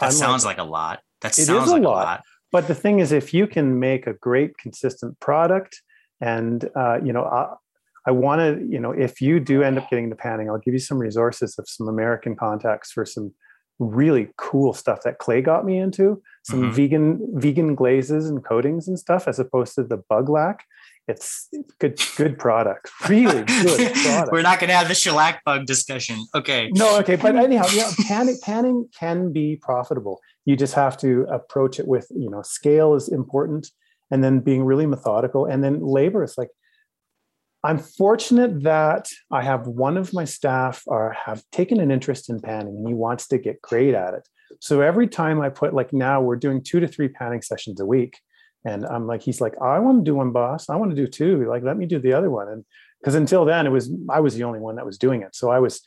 [0.00, 1.00] I'm sounds like, like, a lot.
[1.22, 2.04] That sounds like a lot.
[2.04, 2.22] lot.
[2.50, 5.80] But the thing is, if you can make a great, consistent product,
[6.22, 7.54] and uh, you know, I,
[8.06, 10.72] I want to, you know, if you do end up getting the panning, I'll give
[10.72, 13.34] you some resources of some American contacts for some
[13.78, 16.22] really cool stuff that Clay got me into.
[16.44, 16.72] Some mm-hmm.
[16.72, 20.64] vegan vegan glazes and coatings and stuff, as opposed to the bug lac.
[21.08, 21.48] It's
[21.80, 22.88] good, good product.
[23.08, 24.30] Really good product.
[24.30, 26.24] We're not going to have the shellac bug discussion.
[26.32, 26.70] Okay.
[26.72, 30.20] No, okay, but anyhow, yeah, panning panning can be profitable.
[30.44, 33.70] You just have to approach it with you know scale is important,
[34.12, 36.50] and then being really methodical, and then labor is like
[37.64, 42.40] I'm fortunate that I have one of my staff are have taken an interest in
[42.40, 44.28] panning and he wants to get great at it.
[44.60, 47.86] So every time I put like now we're doing two to three panning sessions a
[47.86, 48.18] week.
[48.64, 50.68] And I'm like, he's like, I want to do one boss.
[50.68, 51.48] I want to do two.
[51.48, 52.48] Like, let me do the other one.
[52.48, 52.64] And
[53.00, 55.34] because until then it was I was the only one that was doing it.
[55.36, 55.80] So I was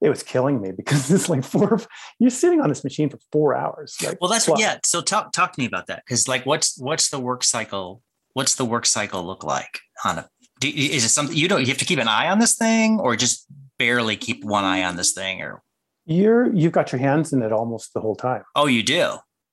[0.00, 1.80] it was killing me because it's like four
[2.18, 3.96] you're sitting on this machine for four hours.
[4.04, 4.78] Like, well, that's what yeah.
[4.84, 6.02] So talk talk to me about that.
[6.06, 8.02] Because like what's what's the work cycle?
[8.34, 10.28] What's the work cycle look like on a
[10.60, 12.98] do, is it something you don't you have to keep an eye on this thing
[13.00, 13.46] or just
[13.78, 15.62] barely keep one eye on this thing or
[16.06, 19.12] you're you've got your hands in it almost the whole time oh you do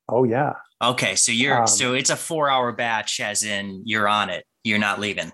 [0.09, 4.07] oh yeah okay so you're um, so it's a four hour batch as in you're
[4.07, 5.31] on it you're not leaving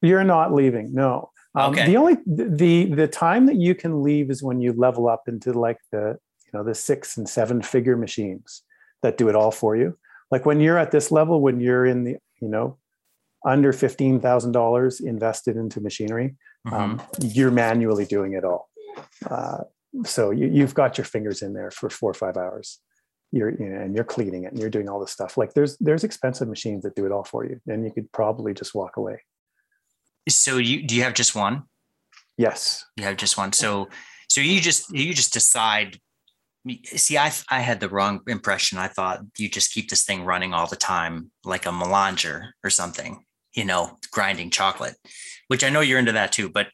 [0.00, 1.86] you're not leaving no um, okay.
[1.86, 5.52] the only the the time that you can leave is when you level up into
[5.52, 8.62] like the you know the six and seven figure machines
[9.02, 9.98] that do it all for you.
[10.30, 12.78] Like when you're at this level when you're in the you know
[13.44, 16.74] under $15000 invested into machinery mm-hmm.
[16.76, 18.68] um, you're manually doing it all.
[19.28, 19.64] Uh,
[20.04, 22.78] so you, have got your fingers in there for four or five hours.
[23.32, 25.36] You're you know, and you're cleaning it and you're doing all this stuff.
[25.36, 28.54] Like there's there's expensive machines that do it all for you and you could probably
[28.54, 29.20] just walk away
[30.28, 31.64] so you do you have just one?
[32.38, 32.84] Yes.
[32.96, 33.52] You have just one.
[33.52, 33.88] So
[34.28, 35.98] so you just you just decide.
[36.84, 38.78] See i i had the wrong impression.
[38.78, 42.70] I thought you just keep this thing running all the time like a melanger or
[42.70, 44.94] something you know grinding chocolate
[45.48, 46.68] which i know you're into that too but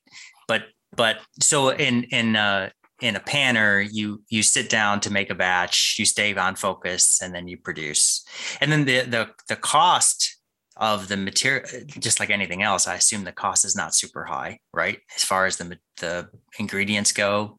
[0.46, 2.68] but but so in in uh
[3.00, 7.20] in a panner you you sit down to make a batch you stay on focus
[7.22, 8.24] and then you produce.
[8.60, 10.37] And then the the the cost
[10.78, 11.64] of the material
[11.98, 15.00] just like anything else i assume the cost is not super high right?
[15.16, 17.58] As far as the the ingredients go?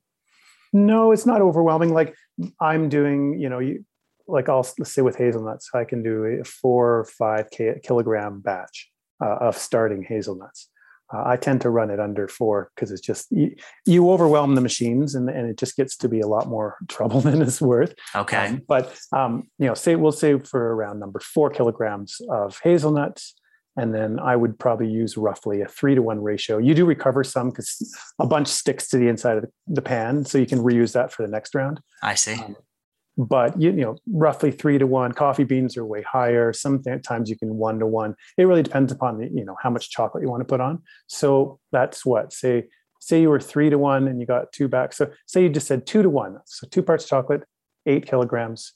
[0.71, 1.93] No it's not overwhelming.
[1.93, 2.15] Like
[2.61, 3.83] i'm doing you know you
[4.27, 8.39] like i'll let's say with hazelnuts i can do a four or five k- kilogram
[8.39, 8.89] batch
[9.21, 10.68] uh, of starting hazelnuts
[11.13, 14.61] uh, I tend to run it under four because it's just you, you, overwhelm the
[14.61, 17.95] machines and, and it just gets to be a lot more trouble than it's worth.
[18.15, 18.47] Okay.
[18.47, 23.35] Um, but um, you know, say we'll say for around number four kilograms of hazelnuts,
[23.75, 26.57] and then I would probably use roughly a three to one ratio.
[26.57, 30.37] You do recover some because a bunch sticks to the inside of the, pan, so
[30.37, 31.79] you can reuse that for the next round.
[32.03, 32.33] I see.
[32.33, 32.55] Um,
[33.19, 36.53] but you, you know roughly three to one coffee beans are way higher.
[36.53, 38.15] Sometimes you can one to one.
[38.37, 40.81] It really depends upon the you know how much chocolate you want to put on.
[41.07, 42.67] So that's what say
[43.01, 44.93] say you were three to one and you got two back.
[44.93, 46.37] So say you just said two to one.
[46.45, 47.43] So two parts chocolate
[47.85, 48.73] eight kilograms.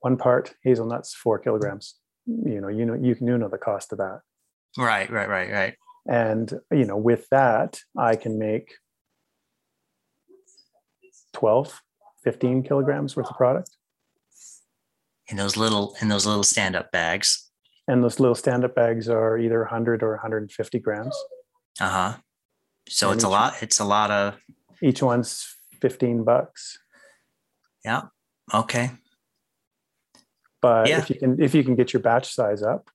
[0.00, 1.94] One part hazelnuts four kilograms.
[2.26, 4.20] You know you know you can you know the cost of that.
[4.76, 5.74] Right right right right.
[6.06, 8.72] And you know with that i can make
[11.32, 11.80] 12
[12.22, 13.70] 15 kilograms worth of product.
[15.28, 17.50] In those little in those little stand-up bags.
[17.88, 21.16] And those little stand-up bags are either 100 or 150 grams.
[21.80, 22.14] Uh-huh.
[22.88, 24.36] So and it's a lot, it's a lot of
[24.82, 26.78] each one's 15 bucks.
[27.84, 28.02] Yeah.
[28.52, 28.90] Okay.
[30.60, 30.98] But yeah.
[30.98, 32.88] if you can if you can get your batch size up,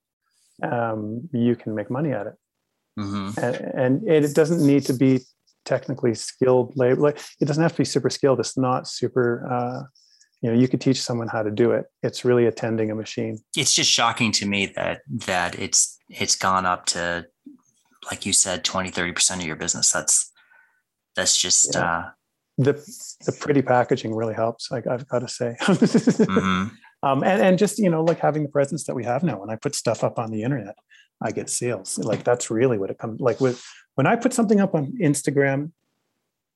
[0.62, 2.34] um, you can make money at it.
[2.98, 3.40] Mm-hmm.
[3.40, 5.20] And, and it doesn't need to be
[5.68, 7.00] technically skilled labor.
[7.00, 8.40] Like it doesn't have to be super skilled.
[8.40, 9.46] It's not super.
[9.50, 9.82] Uh,
[10.40, 11.86] you know, you could teach someone how to do it.
[12.02, 13.38] It's really attending a machine.
[13.56, 17.26] It's just shocking to me that that it's it's gone up to,
[18.10, 19.92] like you said, 20, 30 percent of your business.
[19.92, 20.32] That's
[21.14, 21.74] that's just.
[21.74, 21.98] Yeah.
[21.98, 22.10] Uh,
[22.60, 22.72] the
[23.24, 24.70] the pretty packaging really helps.
[24.70, 25.54] Like I've got to say.
[25.60, 26.68] mm-hmm.
[27.04, 29.38] um, and and just you know like having the presence that we have now.
[29.38, 30.74] When I put stuff up on the internet,
[31.22, 31.98] I get sales.
[31.98, 33.62] Like that's really what it comes like with
[33.98, 35.72] when I put something up on Instagram,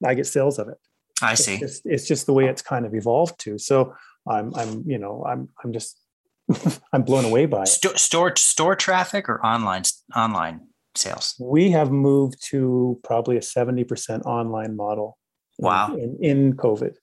[0.06, 0.78] I get sales of it.
[1.20, 1.54] I see.
[1.54, 3.58] It's just, it's just the way it's kind of evolved to.
[3.58, 3.96] So
[4.28, 5.98] I'm, I'm, you know, I'm, I'm just,
[6.92, 7.66] I'm blown away by it.
[7.66, 9.82] Store, store, store traffic or online,
[10.14, 11.34] online sales.
[11.40, 15.18] We have moved to probably a 70% online model.
[15.58, 15.96] Wow.
[15.96, 16.94] In, in COVID.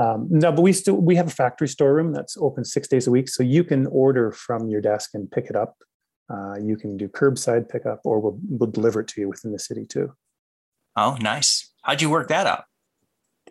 [0.00, 3.10] Um, no, but we still we have a factory storeroom that's open six days a
[3.10, 5.76] week, so you can order from your desk and pick it up
[6.30, 9.58] uh, you can do curbside pickup or we'll, we'll deliver it to you within the
[9.58, 10.12] city too.
[10.96, 11.72] Oh, nice.
[11.82, 12.64] How'd you work that out?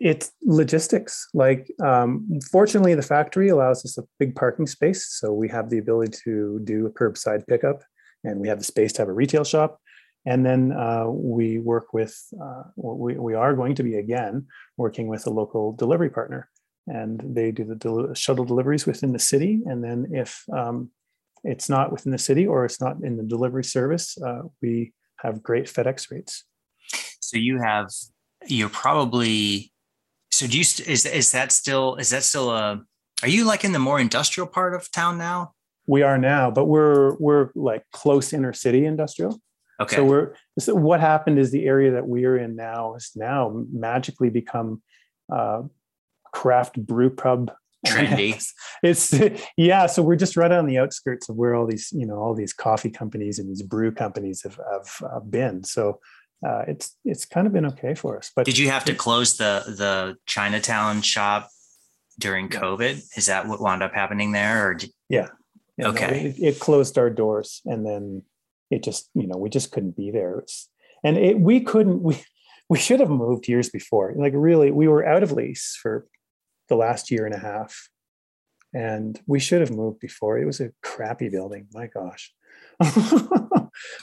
[0.00, 1.26] It's logistics.
[1.34, 5.08] Like, um, fortunately, the factory allows us a big parking space.
[5.18, 7.82] So we have the ability to do a curbside pickup
[8.22, 9.80] and we have the space to have a retail shop.
[10.26, 15.08] And then uh, we work with, uh, we, we are going to be again working
[15.08, 16.48] with a local delivery partner.
[16.86, 19.62] And they do the del- shuttle deliveries within the city.
[19.66, 20.90] And then if um,
[21.44, 25.42] it's not within the city or it's not in the delivery service, uh, we have
[25.42, 26.44] great FedEx rates.
[27.20, 27.90] So you have,
[28.46, 29.72] you're probably,
[30.30, 32.82] so do you, is, is that still, is that still a,
[33.22, 35.52] are you like in the more industrial part of town now?
[35.86, 39.40] We are now, but we're, we're like close inner city industrial.
[39.80, 39.96] Okay.
[39.96, 43.64] So we're, so what happened is the area that we are in now has now
[43.72, 44.82] magically become
[45.32, 45.62] uh,
[46.32, 47.52] craft brew pub
[47.86, 48.44] trendy.
[48.82, 49.14] it's
[49.56, 49.86] yeah.
[49.86, 52.52] So we're just right on the outskirts of where all these you know all these
[52.52, 55.62] coffee companies and these brew companies have, have uh, been.
[55.64, 56.00] So
[56.46, 58.30] uh, it's it's kind of been okay for us.
[58.34, 61.50] But did you have to close the the Chinatown shop
[62.18, 63.02] during COVID?
[63.16, 64.68] Is that what wound up happening there?
[64.68, 64.90] Or did...
[65.08, 65.28] yeah.
[65.76, 65.88] yeah.
[65.88, 66.10] okay.
[66.10, 68.22] No, it, it, closed our doors, and then
[68.70, 70.36] it just you know we just couldn't be there.
[70.36, 70.68] Was,
[71.04, 72.22] and it, we couldn't we
[72.68, 74.14] we should have moved years before.
[74.16, 76.06] Like really, we were out of lease for
[76.68, 77.88] the last year and a half.
[78.74, 80.38] And we should have moved before.
[80.38, 81.68] It was a crappy building.
[81.72, 82.32] My gosh.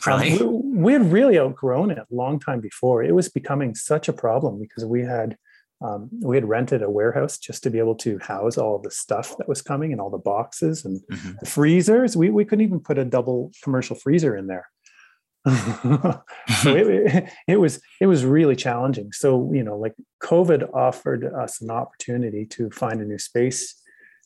[0.05, 0.39] really?
[0.39, 3.03] Um, we, we, had really outgrown it a long time before.
[3.03, 5.37] It was becoming such a problem because we had
[5.81, 9.35] um, we had rented a warehouse just to be able to house all the stuff
[9.37, 11.33] that was coming and all the boxes and mm-hmm.
[11.39, 12.15] the freezers.
[12.15, 14.67] We, we couldn't even put a double commercial freezer in there.
[16.61, 19.11] so it, it was it was really challenging.
[19.11, 19.93] So you know, like
[20.23, 23.79] COVID offered us an opportunity to find a new space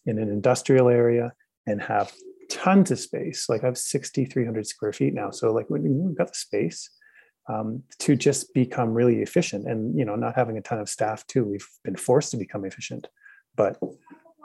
[0.05, 1.33] in an industrial area
[1.67, 2.13] and have
[2.49, 3.47] tons of space.
[3.49, 5.29] Like I have 6,300 square feet now.
[5.29, 6.89] So like we've got the space
[7.49, 11.25] um, to just become really efficient and you know not having a ton of staff
[11.27, 13.07] too we've been forced to become efficient
[13.55, 13.77] but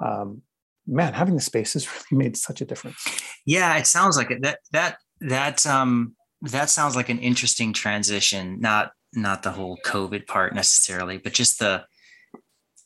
[0.03, 0.43] um,
[0.87, 2.97] man having the space has really made such a difference
[3.45, 8.61] yeah it sounds like it that that that um that sounds like an interesting transition
[8.61, 11.85] not not the whole covid part necessarily but just the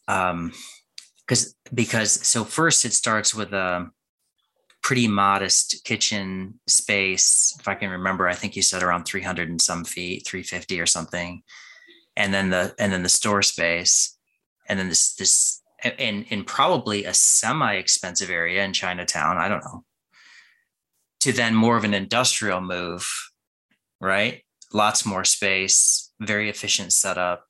[0.09, 0.53] um
[1.27, 3.91] because because so first it starts with a
[4.89, 7.55] pretty modest kitchen space.
[7.61, 10.87] If I can remember, I think you said around 300 and some feet, 350 or
[10.87, 11.43] something.
[12.17, 14.17] And then the and then the store space,
[14.67, 15.63] and then this this
[15.99, 19.37] in in probably a semi-expensive area in Chinatown.
[19.37, 19.85] I don't know.
[21.21, 23.07] To then more of an industrial move,
[24.01, 24.43] right?
[24.73, 27.45] Lots more space, very efficient setup.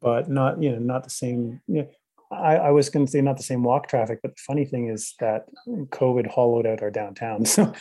[0.00, 1.60] But not, you know, not the same.
[1.66, 1.88] You know,
[2.30, 4.88] I, I, was going to say not the same walk traffic, but the funny thing
[4.88, 7.44] is that COVID hollowed out our downtown.
[7.54, 7.72] So,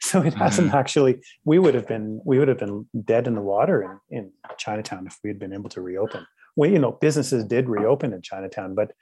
[0.00, 0.74] so it hasn't mm.
[0.74, 1.20] actually.
[1.44, 5.06] We would have been we would have been dead in the water in, in Chinatown
[5.06, 6.26] if we had been able to reopen.
[6.56, 8.92] Well, you know, businesses did reopen in Chinatown, but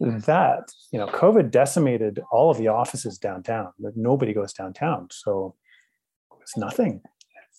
[0.00, 3.70] that you know, COVID decimated all of the offices downtown.
[3.78, 5.54] Nobody goes downtown, so
[6.40, 7.00] it's nothing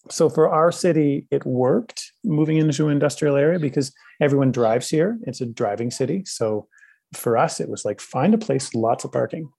[0.09, 5.17] so for our city, it worked moving into an industrial area because everyone drives here.
[5.23, 6.23] It's a driving city.
[6.25, 6.67] So
[7.13, 9.49] for us, it was like find a place, lots of parking.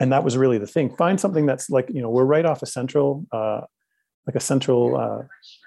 [0.00, 0.94] And that was really the thing.
[0.96, 3.62] Find something that's like, you know, we're right off a central, uh,
[4.26, 5.22] like a central uh,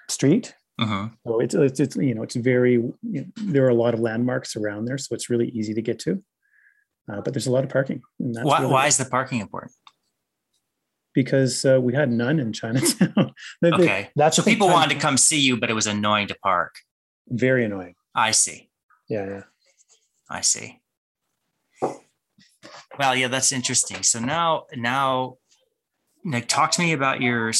[0.07, 0.53] street.
[0.79, 1.09] Uh-huh.
[1.25, 3.99] So it's, it's, it's, you know, it's very, you know, there are a lot of
[3.99, 4.97] landmarks around there.
[4.97, 6.23] So it's really easy to get to.
[7.11, 8.01] Uh, but there's a lot of parking.
[8.17, 9.73] why, really why is the parking important?
[11.13, 13.33] because uh, we had none in Chinatown.
[13.65, 14.09] okay.
[14.15, 16.75] That's so people wanted to come see you, but it was annoying to park.
[17.27, 17.95] Very annoying.
[18.15, 18.69] I see.
[19.09, 19.41] Yeah, yeah.
[20.29, 20.81] I see.
[22.99, 24.03] Well, yeah, that's interesting.
[24.03, 25.37] So now, now,
[26.23, 27.51] Nick, talk to me about your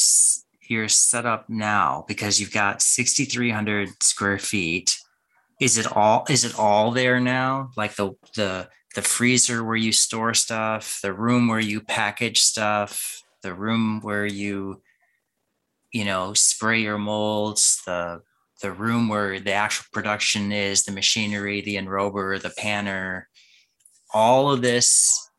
[0.72, 4.96] your setup now because you've got 6,300 square feet.
[5.60, 6.26] Is it all?
[6.28, 7.70] Is it all there now?
[7.76, 13.22] Like the the the freezer where you store stuff, the room where you package stuff,
[13.42, 14.82] the room where you
[15.92, 18.20] you know spray your molds the
[18.62, 23.24] the room where the actual production is the machinery the enrober the panner
[24.14, 25.30] all of this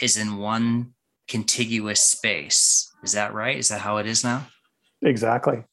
[0.00, 0.92] is in one
[1.28, 4.46] contiguous space is that right is that how it is now
[5.02, 5.64] exactly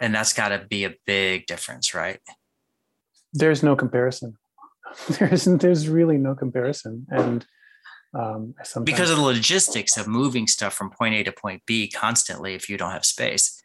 [0.00, 2.20] and that's got to be a big difference right
[3.32, 4.36] there's no comparison
[5.18, 7.46] there's there's really no comparison and
[8.14, 8.54] um,
[8.84, 12.68] because of the logistics of moving stuff from point A to point B constantly if
[12.68, 13.62] you don't have space.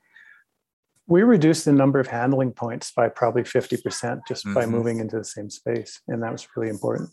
[1.07, 4.53] We reduced the number of handling points by probably 50% just mm-hmm.
[4.53, 6.01] by moving into the same space.
[6.07, 7.09] And that was really important.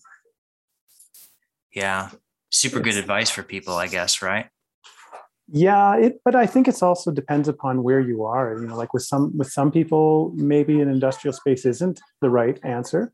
[1.73, 2.11] Yeah.
[2.51, 4.49] Super it's, good advice for people, I guess, right?
[5.53, 8.57] Yeah, it, but I think it's also depends upon where you are.
[8.61, 12.59] You know, like with some with some people, maybe an industrial space isn't the right
[12.63, 13.13] answer.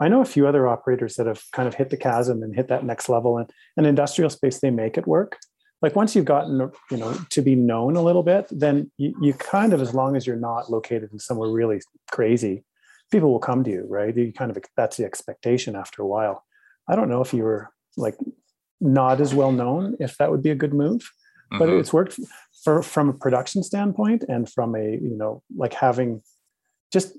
[0.00, 2.68] I know a few other operators that have kind of hit the chasm and hit
[2.68, 3.38] that next level.
[3.38, 5.38] And an industrial space, they make it work.
[5.80, 9.32] Like once you've gotten, you know, to be known a little bit, then you, you
[9.34, 11.80] kind of, as long as you're not located in somewhere really
[12.10, 12.64] crazy,
[13.10, 14.16] people will come to you, right?
[14.16, 16.44] You kind of that's the expectation after a while.
[16.88, 18.16] I don't know if you were like
[18.80, 21.08] not as well known, if that would be a good move,
[21.58, 21.80] but mm-hmm.
[21.80, 22.18] it's worked
[22.64, 26.22] for from a production standpoint and from a you know like having
[26.92, 27.14] just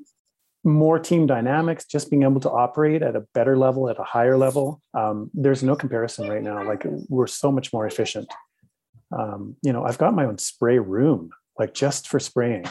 [0.64, 4.38] more team dynamics, just being able to operate at a better level, at a higher
[4.38, 4.82] level.
[4.94, 6.64] Um, there's no comparison right now.
[6.66, 8.28] Like we're so much more efficient.
[9.12, 12.66] Um, you know, I've got my own spray room, like just for spraying.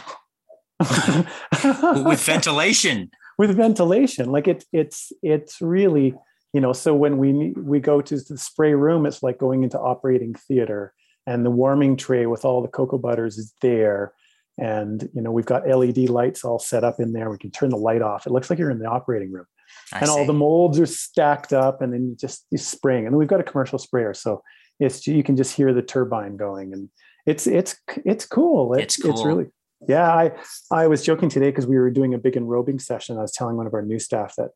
[0.81, 3.11] with ventilation.
[3.39, 6.15] With ventilation, like it, it's it's really
[6.53, 6.73] you know.
[6.73, 10.93] So when we we go to the spray room, it's like going into operating theater,
[11.27, 14.13] and the warming tray with all the cocoa butters is there.
[14.59, 17.31] And you know we've got led lights all set up in there.
[17.31, 18.27] We can turn the light off.
[18.27, 19.47] It looks like you're in the operating room.
[19.93, 20.13] I and see.
[20.13, 23.41] all the molds are stacked up and then you just you spraying and we've got
[23.41, 24.43] a commercial sprayer so
[24.79, 26.73] it's you can just hear the turbine going.
[26.75, 26.91] And
[27.25, 28.75] it's it's it's cool.
[28.75, 29.13] It's, it's, cool.
[29.13, 29.47] it's really
[29.89, 30.31] yeah i
[30.71, 33.17] i was joking today because we were doing a big enrobing session.
[33.17, 34.51] I was telling one of our new staff that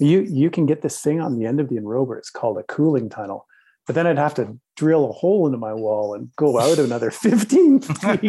[0.00, 2.18] you you can get this thing on the end of the enrober.
[2.18, 3.46] It's called a cooling tunnel
[3.86, 7.10] but then I'd have to drill a hole into my wall and go out another
[7.12, 8.20] 15 feet.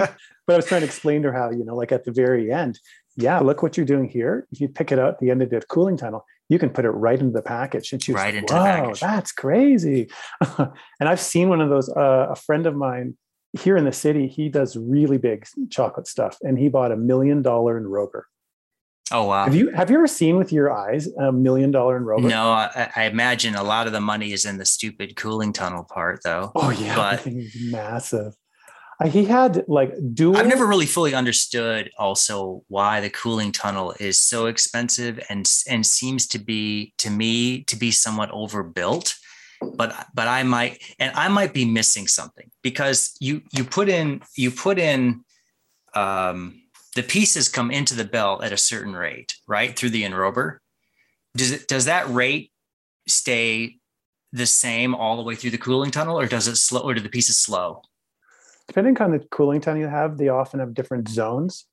[0.46, 2.52] but I was trying to explain to her how, you know, like at the very
[2.52, 2.80] end,
[3.16, 4.48] yeah, look what you're doing here.
[4.52, 6.86] If you pick it up at the end of the cooling tunnel, you can put
[6.86, 7.92] it right into the package.
[7.92, 10.10] And she's Right like, into the Whoa, package." that's crazy.
[10.60, 10.70] and
[11.10, 11.90] I've seen one of those.
[11.90, 13.18] Uh, a friend of mine
[13.60, 17.42] here in the city, he does really big chocolate stuff, and he bought a million
[17.42, 18.24] dollar enrober.
[19.12, 19.46] Oh wow.
[19.46, 22.28] Have you have you ever seen with your eyes a million dollar enrober?
[22.28, 25.84] No, I, I imagine a lot of the money is in the stupid cooling tunnel
[25.84, 26.52] part, though.
[26.56, 28.34] Oh yeah, But- the massive.
[29.06, 30.38] He had like dual.
[30.38, 35.86] I've never really fully understood also why the cooling tunnel is so expensive and and
[35.86, 39.14] seems to be to me to be somewhat overbuilt.
[39.62, 44.24] But but I might and I might be missing something because you you put in
[44.36, 45.24] you put in
[45.94, 46.60] um,
[46.98, 50.58] the pieces come into the bell at a certain rate, right through the enrober.
[51.36, 52.52] Does it does that rate
[53.08, 53.78] stay
[54.34, 57.02] the same all the way through the cooling tunnel, or does it slow, or do
[57.02, 57.84] the pieces slow?
[58.68, 61.66] depending on the cooling tunnel you have, they often have different zones.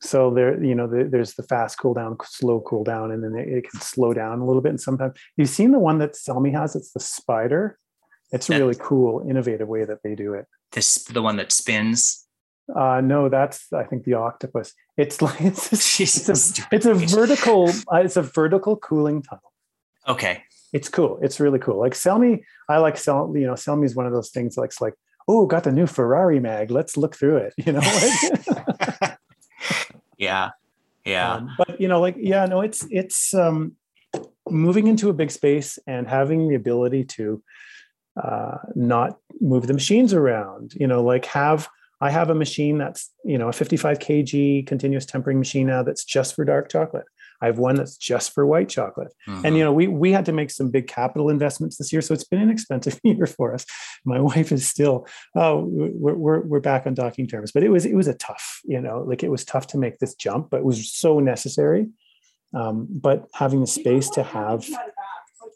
[0.00, 3.36] So there, you know, the, there's the fast cool down, slow cool down, and then
[3.36, 4.70] it, it can slow down a little bit.
[4.70, 6.74] And sometimes you've seen the one that Selmi has.
[6.74, 7.78] It's the spider.
[8.32, 8.58] It's a Yeah.
[8.58, 10.46] really cool, innovative way that they do it.
[10.72, 12.26] This the one that spins.
[12.74, 14.74] Uh, no, that's I think the octopus.
[14.96, 17.70] It's like it's a, it's a, it's a vertical.
[17.92, 19.52] Uh, it's a vertical cooling tunnel.
[20.08, 20.42] Okay.
[20.72, 21.18] It's cool.
[21.22, 21.78] It's really cool.
[21.78, 23.32] Like Selmi, I like Sel.
[23.36, 24.56] You know, Selmi is one of those things.
[24.56, 24.94] Like, it's like,
[25.28, 26.70] oh, got the new Ferrari mag.
[26.70, 27.54] Let's look through it.
[27.58, 27.80] You know.
[27.80, 29.18] Like,
[30.18, 30.50] Yeah.
[31.04, 31.34] Yeah.
[31.34, 33.72] Um, but you know, like, yeah, no, it's it's um,
[34.48, 37.42] moving into a big space and having the ability to
[38.22, 40.74] uh, not move the machines around.
[40.74, 41.68] You know, like have
[42.02, 46.04] I have a machine that's you know a 55 kg continuous tempering machine now that's
[46.04, 47.06] just for dark chocolate.
[47.40, 49.12] I have one that's just for white chocolate.
[49.26, 49.56] And Mhm.
[49.56, 52.24] you know, we we had to make some big capital investments this year, so it's
[52.32, 53.64] been an expensive year for us.
[54.04, 55.64] My wife is still, oh,
[56.04, 58.80] we're we're, we're back on docking terms, but it was it was a tough, you
[58.80, 61.88] know, like it was tough to make this jump, but it was so necessary.
[62.54, 64.60] Um, but having the space to have,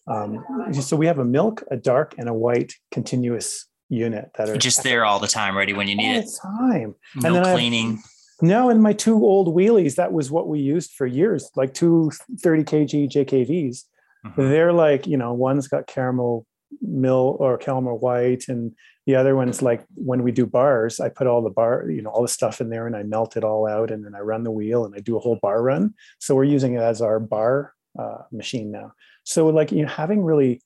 [0.09, 4.57] um, so we have a milk, a dark, and a white continuous unit that are
[4.57, 6.31] just there all the time, ready when you all need the it.
[6.43, 6.95] time.
[7.17, 8.03] No then I cleaning.
[8.43, 12.11] No, and my two old wheelies, that was what we used for years, like two
[12.41, 13.85] 30 kg JKVs.
[14.27, 14.37] Mhm.
[14.37, 16.47] They're like, you know, one's got caramel
[16.83, 18.73] mill or caramel white, and
[19.07, 22.11] the other one's like when we do bars, I put all the bar, you know,
[22.11, 24.43] all the stuff in there and I melt it all out and then I run
[24.43, 25.95] the wheel and I do a whole bar run.
[26.19, 28.95] So we're using it as our bar uh, machine now.
[29.23, 30.61] So like, you know, having really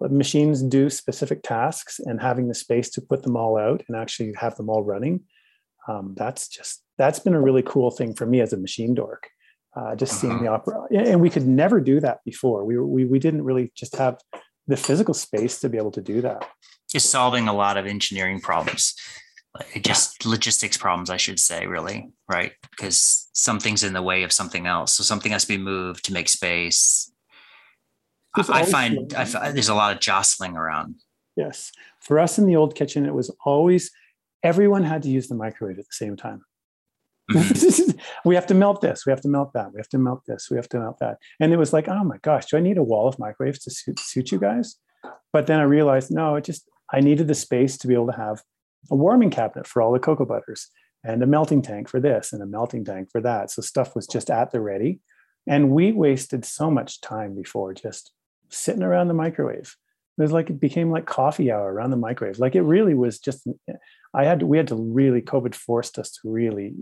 [0.00, 3.96] uh, machines do specific tasks and having the space to put them all out and
[3.96, 5.20] actually have them all running
[5.88, 9.28] um, that's just that's been a really cool thing for me as a machine dork
[9.76, 10.42] uh, just seeing Uh-huh.
[10.44, 10.76] the opera
[11.10, 14.18] and we could never do that before we, we we didn't really just have
[14.66, 16.44] the physical space to be able to do that
[16.90, 18.94] Just solving a lot of engineering problems.
[19.80, 22.52] Just logistics problems, I should say, really, right?
[22.70, 24.92] Because something's in the way of something else.
[24.92, 27.10] So something has to be moved to make space.
[28.38, 29.14] I, I find.
[29.14, 30.96] I find there's a lot of jostling around.
[31.36, 33.90] yes for us in the old kitchen it was always
[34.42, 36.42] everyone had to use the microwave at the same time
[37.30, 38.00] Mhm.
[38.24, 40.48] we have to melt this we have to melt that we have to melt this
[40.50, 42.78] we have to melt that and it was like oh my gosh do i need
[42.78, 44.76] a wall of microwaves to suit, suit you guys
[45.32, 46.62] but then i realized no it just
[46.92, 48.42] i needed the space to be able to have
[48.90, 50.70] a warming cabinet for all the cocoa butters
[51.04, 54.06] and a melting tank for this and a melting tank for that so stuff was
[54.06, 54.98] just at the ready
[55.46, 58.10] and we wasted so much time before just
[58.50, 59.76] sitting around the microwave
[60.18, 63.18] it was like it became like coffee hour around the microwave like it really was
[63.18, 63.46] just
[64.14, 66.74] i had to, we had to really covid forced us to really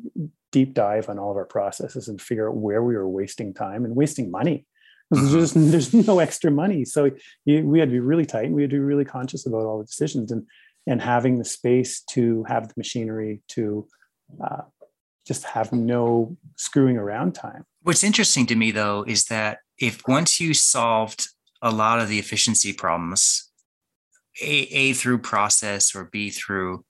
[0.53, 3.85] deep dive on all of our processes and figure out where we were wasting time
[3.85, 4.65] and wasting money.
[5.11, 5.41] There's Mhm.
[5.41, 7.11] just there's no extra money, so
[7.45, 9.65] you, we had to be really tight and we had to be really conscious about
[9.67, 10.47] all the decisions and
[10.87, 13.87] and having the space to have the machinery to
[14.43, 14.63] uh,
[15.27, 17.65] just have no screwing around time.
[17.83, 21.29] What's interesting to me though is that if once you solved
[21.63, 23.51] a lot of the efficiency problems,
[24.43, 26.85] a, a through process or B through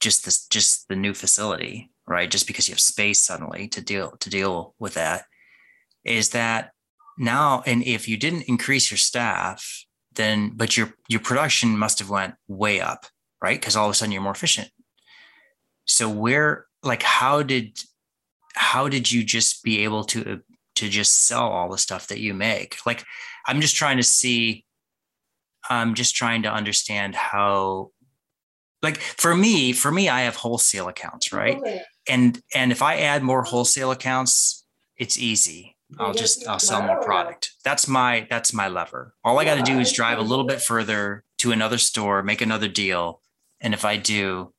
[0.00, 2.30] just this just the new facility, right?
[2.30, 5.24] Just because you have space suddenly to deal to deal with that,
[6.04, 6.72] is that
[7.18, 9.84] now and if you didn't increase your staff,
[10.14, 13.06] then but your your production must have went way up,
[13.42, 13.60] right?
[13.60, 14.70] Because all of a sudden you're more efficient.
[15.84, 17.78] So where like how did
[18.54, 20.40] how did you just be able to
[20.74, 23.04] to just sell all the stuff that you make like
[23.46, 24.64] i'm just trying to see
[25.70, 27.90] i'm just trying to understand how
[28.82, 31.58] like for me for me i have wholesale accounts right?
[32.08, 34.64] And and if i add more wholesale accounts
[34.96, 35.76] it's easy.
[35.98, 37.52] I'll just i'll sell more product.
[37.64, 39.14] That's my that's my lever.
[39.24, 42.40] All i got to do is drive a little bit further to another store make
[42.40, 43.20] another deal
[43.60, 44.52] and if i do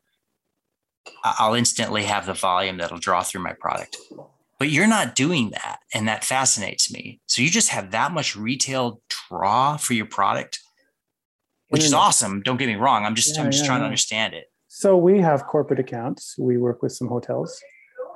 [1.24, 3.98] I'll instantly have the volume that'll draw through my product.
[4.64, 5.80] But you're not doing that.
[5.94, 7.20] And that fascinates me.
[7.26, 10.62] So you just have that much retail draw for your product,
[11.68, 12.42] which is awesome.
[12.44, 13.04] Don't get me wrong.
[13.04, 13.82] I'm just, yeah, I'm just yeah, trying yeah.
[13.82, 14.46] to understand it.
[14.70, 16.36] So we have corporate accounts.
[16.40, 17.62] We work with some hotels,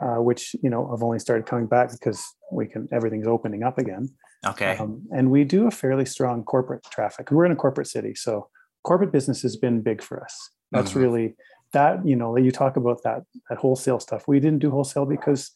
[0.01, 3.77] uh, which, you know, have only started coming back because we can, everything's opening up
[3.77, 4.07] again.
[4.45, 4.77] Okay.
[4.77, 7.29] Um, and we do a fairly strong corporate traffic.
[7.29, 8.15] We're in a corporate city.
[8.15, 8.47] So
[8.85, 10.49] corporate business has been big for us.
[10.71, 10.99] That's mm-hmm.
[11.01, 11.35] really
[11.73, 14.29] that, you know, you talk about that, that wholesale stuff.
[14.29, 15.51] We didn't do wholesale because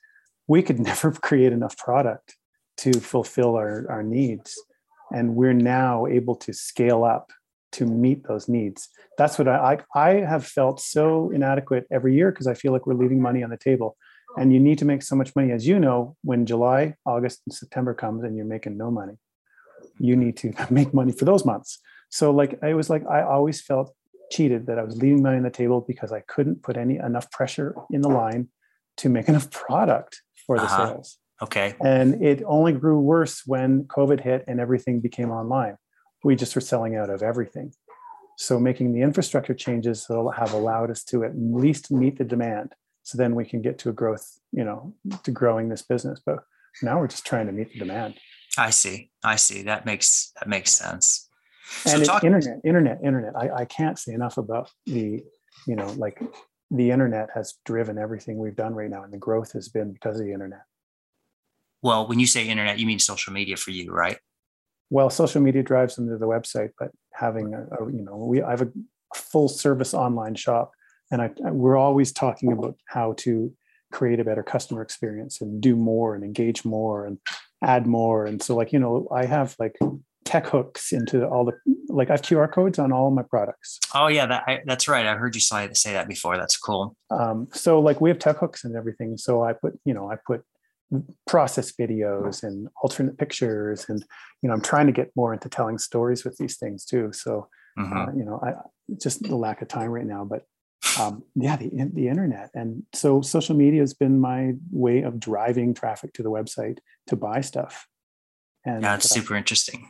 [0.51, 2.35] we could never create enough product
[2.77, 4.61] to fulfill our, our needs.
[5.13, 7.31] And we're now able to scale up
[7.73, 8.89] to meet those needs.
[9.17, 12.85] That's what I, I, I have felt so inadequate every year because I feel like
[12.85, 13.95] we're leaving money on the table.
[14.37, 17.53] And you need to make so much money, as you know, when July, August, and
[17.53, 19.17] September comes and you're making no money.
[19.99, 21.79] You need to make money for those months.
[22.09, 23.93] So like I was like I always felt
[24.31, 27.31] cheated that I was leaving money on the table because I couldn't put any enough
[27.31, 28.49] pressure in the line
[28.97, 30.21] to make enough product
[30.51, 30.87] for the uh-huh.
[30.87, 31.17] sales.
[31.41, 31.73] Okay.
[31.83, 35.77] And it only grew worse when COVID hit and everything became online.
[36.23, 37.73] We just were selling out of everything.
[38.37, 42.73] So making the infrastructure changes that have allowed us to at least meet the demand.
[43.03, 44.93] So then we can get to a growth, you know,
[45.23, 46.21] to growing this business.
[46.23, 46.39] But
[46.83, 48.15] now we're just trying to meet the demand.
[48.57, 49.11] I see.
[49.23, 49.63] I see.
[49.63, 51.29] That makes that makes sense.
[51.85, 53.35] And so talk- internet, internet, internet.
[53.35, 55.23] I, I can't say enough about the,
[55.65, 56.21] you know, like
[56.72, 60.19] the internet has driven everything we've done right now and the growth has been because
[60.19, 60.61] of the internet.
[61.82, 64.17] Well when you say internet you mean social media for you right?
[64.89, 68.41] Well social media drives them to the website but having a, a you know we
[68.41, 68.72] i have a
[69.13, 70.72] full service online shop
[71.11, 73.53] and I, we're always talking about how to
[73.91, 77.17] create a better customer experience and do more and engage more and
[77.61, 78.26] add more.
[78.26, 79.78] And so like you know i have like
[80.24, 81.53] tech hooks into all the
[81.88, 83.80] like I have QR codes on all my products.
[83.93, 85.05] Oh yeah, that, I, that's right.
[85.05, 86.38] I heard you say say that before.
[86.38, 86.95] That's cool.
[87.09, 89.17] Um, so like we have tech hooks and everything.
[89.17, 90.43] So I put you know I put
[91.26, 94.03] process videos and alternate pictures and
[94.41, 97.11] you know I'm trying to get more into telling stories with these things too.
[97.13, 97.47] So
[97.78, 97.97] mm-hmm.
[97.97, 98.53] uh, you know I
[99.01, 100.43] just the lack of time right now, but
[100.99, 105.74] um, yeah, the the internet and so social media has been my way of driving
[105.74, 107.88] traffic to the website to buy stuff.
[108.63, 109.89] And yeah, it's uh, super interesting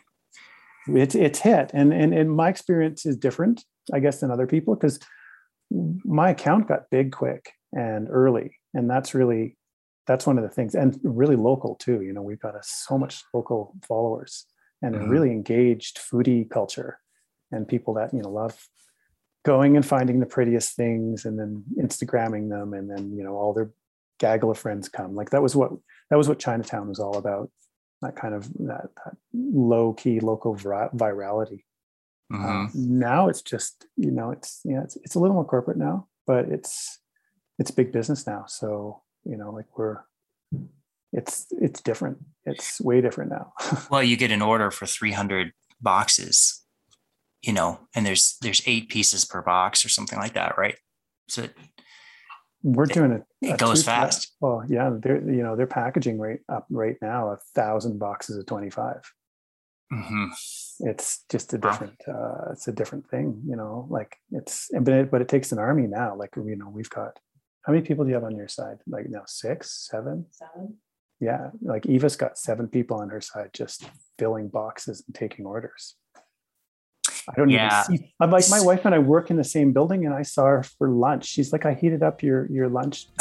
[0.87, 1.71] it's it's hit.
[1.73, 3.63] And and, and my experience is different
[3.93, 4.99] i guess than other people because
[6.05, 8.57] my account got big quick and early.
[8.73, 9.57] And that's really
[10.07, 10.75] that's one of the things.
[10.75, 14.45] And really local too you know we've got a, so much local followers
[14.81, 15.05] and mm-hmm.
[15.05, 16.99] a really engaged foodie culture
[17.51, 18.57] and people that you know love
[19.43, 23.53] going and finding the prettiest things and then instagramming them and then you know all
[23.53, 23.71] their
[24.21, 25.15] gaggle of friends come.
[25.15, 25.71] Like that was what
[26.09, 27.49] that was what chinatown was all about
[28.01, 31.63] that kind of that, that low key local virality.
[32.31, 32.45] Mm-hmm.
[32.45, 36.07] Um, now it's just you know it's yeah it's it's a little more corporate now,
[36.25, 36.99] but it's
[37.59, 38.45] it's big business now.
[38.47, 39.99] So you know like we're
[41.13, 42.19] it's it's different.
[42.45, 43.53] It's way different now.
[43.91, 46.63] well, you get an order for 300 boxes,
[47.41, 50.77] you know, and there's there's eight pieces per box or something like that, right?
[51.27, 51.47] So
[52.63, 53.23] we're doing it.
[53.41, 54.35] It goes fast.
[54.39, 58.45] Well, yeah, they're you know they're packaging right up right now a thousand boxes of
[58.45, 59.01] twenty five.
[59.91, 60.27] Mm-hmm.
[60.87, 61.95] It's just a different.
[62.07, 62.45] Wow.
[62.47, 63.87] Uh, it's a different thing, you know.
[63.89, 66.15] Like it's but it, but it takes an army now.
[66.15, 67.19] Like you know, we've got
[67.63, 68.77] how many people do you have on your side?
[68.87, 70.77] Like now six, seven, seven.
[71.19, 73.87] Yeah, like Eva's got seven people on her side just
[74.17, 75.95] filling boxes and taking orders.
[77.29, 77.83] I don't yeah.
[77.85, 78.13] even see.
[78.19, 80.63] I'm like my wife and I work in the same building, and I saw her
[80.63, 81.25] for lunch.
[81.25, 83.07] She's like, "I heated up your your lunch,"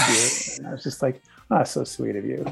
[0.59, 2.45] and I was just like, "Ah, oh, so sweet of you."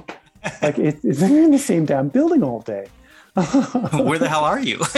[0.62, 2.88] Like it, it's are in the same damn building all day.
[3.34, 4.78] Where the hell are you?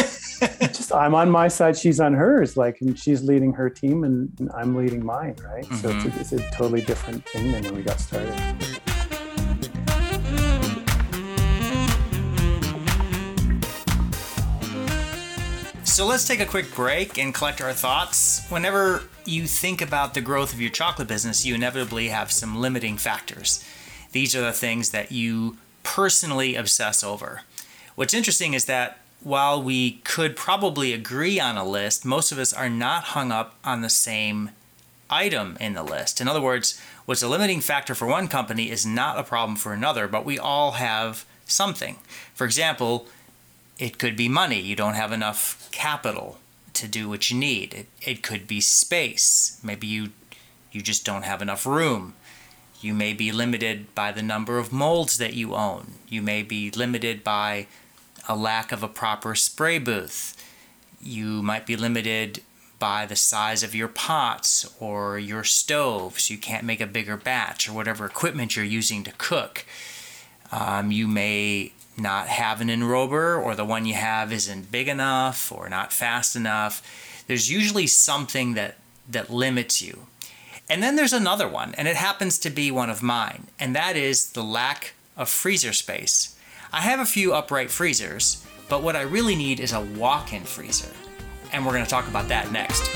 [0.68, 2.56] just I'm on my side, she's on hers.
[2.56, 5.36] Like, and she's leading her team, and I'm leading mine.
[5.44, 5.64] Right.
[5.64, 5.76] Mm-hmm.
[5.76, 6.20] So it's a, mm-hmm.
[6.20, 8.89] it's a totally different thing than when we got started.
[15.90, 18.46] So let's take a quick break and collect our thoughts.
[18.48, 22.96] Whenever you think about the growth of your chocolate business, you inevitably have some limiting
[22.96, 23.64] factors.
[24.12, 27.42] These are the things that you personally obsess over.
[27.96, 32.52] What's interesting is that while we could probably agree on a list, most of us
[32.52, 34.50] are not hung up on the same
[35.10, 36.20] item in the list.
[36.20, 39.72] In other words, what's a limiting factor for one company is not a problem for
[39.72, 41.96] another, but we all have something.
[42.32, 43.08] For example,
[43.80, 44.60] it could be money.
[44.60, 46.38] You don't have enough capital
[46.74, 47.74] to do what you need.
[47.74, 49.58] It, it could be space.
[49.64, 50.10] Maybe you
[50.70, 52.14] you just don't have enough room.
[52.80, 55.94] You may be limited by the number of molds that you own.
[56.08, 57.66] You may be limited by
[58.28, 60.36] a lack of a proper spray booth.
[61.00, 62.42] You might be limited
[62.78, 67.16] by the size of your pots or your stove, so you can't make a bigger
[67.16, 69.66] batch or whatever equipment you're using to cook.
[70.52, 75.52] Um, you may not have an enrober, or the one you have isn't big enough
[75.52, 77.24] or not fast enough.
[77.26, 78.76] There's usually something that
[79.08, 80.06] that limits you.
[80.68, 83.96] And then there's another one, and it happens to be one of mine, and that
[83.96, 86.36] is the lack of freezer space.
[86.72, 90.44] I have a few upright freezers, but what I really need is a walk in
[90.44, 90.92] freezer.
[91.52, 92.88] And we're going to talk about that next.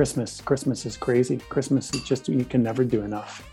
[0.00, 0.40] Christmas.
[0.40, 1.36] Christmas is crazy.
[1.50, 3.46] Christmas is just you can never do enough.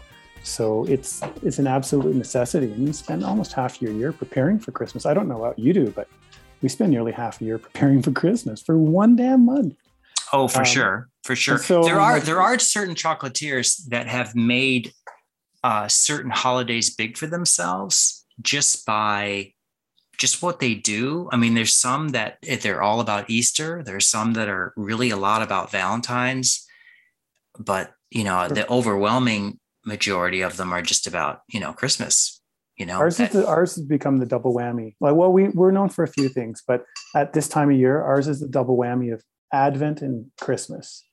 [0.44, 2.72] So it's it's an absolute necessity.
[2.72, 5.06] And you spend almost half your year preparing for Christmas.
[5.06, 6.08] I don't know what you do, but
[6.62, 9.76] we spend nearly half a year preparing for Christmas for one damn month.
[10.32, 11.58] Oh, for um, sure, for sure.
[11.58, 14.94] So, there are there are certain chocolatiers that have made
[15.66, 19.52] uh, certain holidays big for themselves just by
[20.18, 21.30] just what they do.
[21.32, 23.84] I mean, there's some that they're all about Easter.
[23.84, 26.66] There's some that are really a lot about Valentine's,
[27.58, 32.42] but you know, the overwhelming majority of them are just about you know Christmas.
[32.78, 34.96] You know, ours is the, ours has become the double whammy.
[35.00, 38.02] Like, well, we we're known for a few things, but at this time of year,
[38.02, 41.04] ours is the double whammy of Advent and Christmas.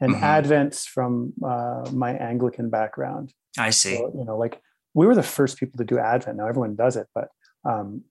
[0.00, 0.24] And mm-hmm.
[0.24, 3.32] Advent's from uh, my Anglican background.
[3.56, 3.96] I see.
[3.96, 4.60] So, you know, like
[4.94, 6.38] we were the first people to do Advent.
[6.38, 7.28] Now everyone does it, but
[7.64, 8.02] um,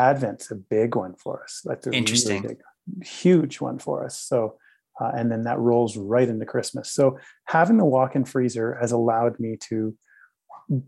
[0.00, 1.62] Advent's a big one for us.
[1.64, 4.18] Like interesting, really big, huge one for us.
[4.18, 4.56] So,
[5.00, 6.90] uh, and then that rolls right into Christmas.
[6.92, 9.96] So having the walk-in freezer has allowed me to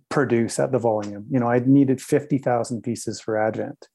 [0.09, 1.27] produce at the volume.
[1.31, 3.89] You know, I needed fifty thousand pieces for Advent.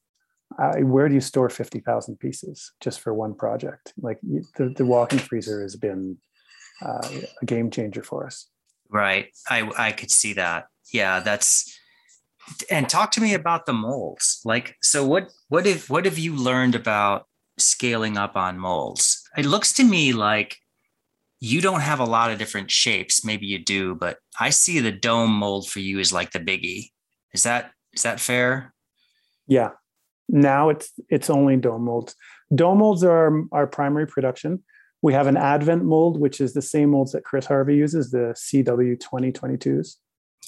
[0.57, 3.93] I, where do you store 50,000 pieces just for one project?
[3.97, 6.18] Like the, the walk-in freezer has been
[6.82, 7.07] uh,
[7.41, 8.47] a game changer for us.
[8.89, 9.28] Right.
[9.49, 10.68] I, I could see that.
[10.93, 11.78] Yeah, that's,
[12.70, 14.41] and talk to me about the molds.
[14.45, 17.28] Like, so what, what if, what have you learned about
[17.58, 19.24] scaling up on molds?
[19.38, 20.58] It looks to me like
[21.39, 23.24] you don't have a lot of different shapes.
[23.24, 26.91] Maybe you do, but I see the dome mold for you is like the biggie.
[27.34, 28.74] Is that, is that fair?
[29.48, 29.72] Yeah,
[30.30, 32.16] now it's it's only dome molds.
[32.54, 34.64] Dome molds are our primary production.
[35.02, 38.36] We have an Advent mold, which is the same molds that Kriss Harvey uses, the
[38.36, 39.95] CW 2022s.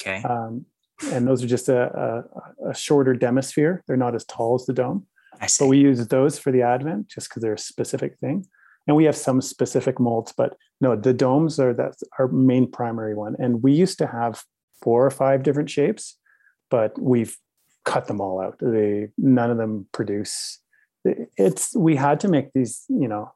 [0.02, 0.24] Okay.
[0.24, 0.66] Um,
[1.12, 2.26] and those are just a,
[2.64, 3.84] a, a, shorter demisphere.
[3.88, 5.06] They're not as tall as the dome.
[5.40, 5.64] I see.
[5.64, 8.46] But we use those for the Advent just because they're a specific thing.
[8.88, 13.14] And we have some specific molds, but no, the domes are that's our main primary
[13.14, 13.36] one.
[13.38, 14.44] And we used to have
[14.82, 16.18] four or five different shapes,
[16.70, 17.38] but we've
[17.86, 18.58] cut them all out.
[18.60, 20.60] They none of them produce.
[21.06, 22.86] It's we had to make these.
[22.90, 23.32] You know,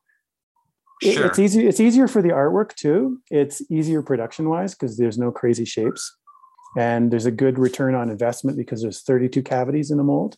[1.02, 1.28] sure.
[1.28, 1.68] it's easy.
[1.68, 3.22] It's easier for the artwork too.
[3.30, 6.18] It's easier production wise because there's no crazy shapes,
[6.78, 10.38] and there's a good return on investment because there's 32 cavities in a mold.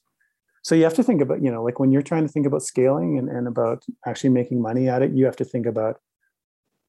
[0.63, 2.63] So you have to think about, you know, like when you're trying to think about
[2.63, 5.99] scaling and, and about actually making money at it, you have to think about,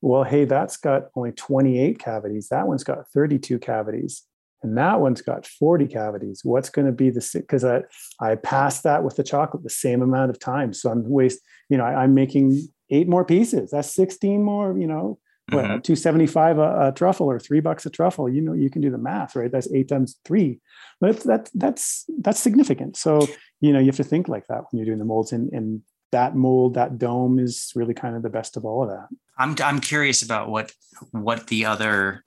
[0.01, 2.49] well, hey, that's got only 28 cavities.
[2.49, 4.23] That one's got 32 cavities
[4.63, 7.83] and that one's got 40 cavities what's going to be the because i
[8.21, 11.77] i passed that with the chocolate the same amount of time so i'm waste you
[11.77, 15.19] know I, am making eight more pieces that's 16 more you know
[15.51, 15.81] what, mm-hmm.
[15.81, 18.29] 275 a, a, truffle or three bucks a truffle?
[18.29, 19.51] You know you can do the math right?
[19.51, 20.61] That's eight times three.
[21.01, 22.97] But that's that's that's significant.
[22.97, 23.27] So
[23.61, 25.83] you know you have to think like that when you're doing the molds and and
[26.11, 29.07] that mold that dome is really kind of the best of all of that.
[29.39, 30.73] I'm i'm curious about what
[31.13, 32.25] what the other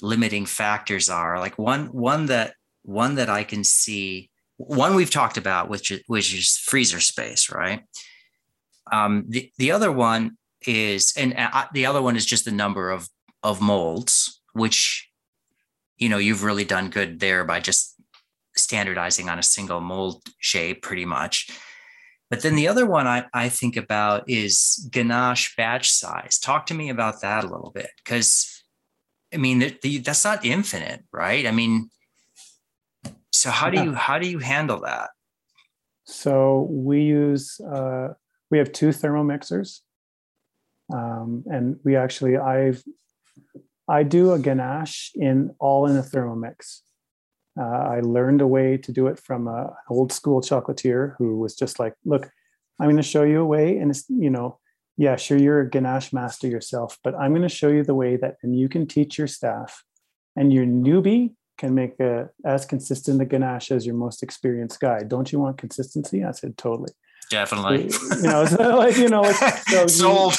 [0.00, 1.38] limiting factors are.
[1.38, 6.00] Like one one that one that i can see one we've talked about which is,
[6.06, 7.82] which is freezer space right?
[8.90, 12.90] Um, the, the other one is and uh, the other one is just the number
[12.90, 13.08] of
[13.42, 15.10] of molds which
[15.96, 17.94] you know you've really done good there by just
[18.56, 21.50] standardizing on a single mold shape pretty much
[22.30, 26.74] but then the other one I, I think about is ganache batch size talk to
[26.74, 28.56] me about that a little bit because
[29.32, 31.46] I mean, the, the, that's not infinite, right?
[31.46, 31.90] I mean,
[33.32, 35.10] so how do you how do you handle that?
[36.04, 38.14] So we use uh,
[38.50, 39.80] we have two thermomixers,
[40.92, 42.82] um, and we actually I've
[43.88, 46.80] I do a ganache in all in a thermomix.
[47.58, 51.54] Uh, I learned a way to do it from an old school chocolatier who was
[51.54, 52.28] just like, "Look,
[52.78, 54.58] I'm going to show you a way," and it's you know
[54.96, 58.16] yeah, sure, you're a ganache master yourself, but I'm going to show you the way
[58.16, 59.84] that and you can teach your staff
[60.34, 65.00] and your newbie can make a as consistent a ganache as your most experienced guy.
[65.00, 66.24] Don't you want consistency?
[66.24, 66.92] I said, totally.
[67.30, 67.90] Definitely.
[68.16, 69.36] You know, so like, you know, like,
[69.68, 70.34] so Sold.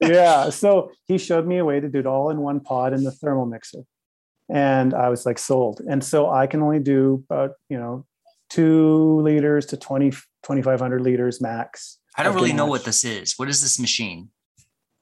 [0.00, 0.50] He, yeah.
[0.50, 3.10] So he showed me a way to do it all in one pod in the
[3.10, 3.80] thermal mixer.
[4.48, 5.80] and I was like sold.
[5.88, 8.06] And so I can only do about, you know,
[8.48, 11.98] two liters to 20, 2,500 liters max.
[12.16, 13.34] I don't really know what this is.
[13.36, 14.30] What is this machine?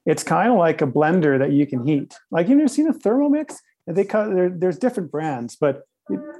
[0.04, 2.14] It's kind of like a blender that you can heat.
[2.30, 3.56] Like you've never seen a Thermomix?
[3.86, 5.82] They call there, there's different brands, but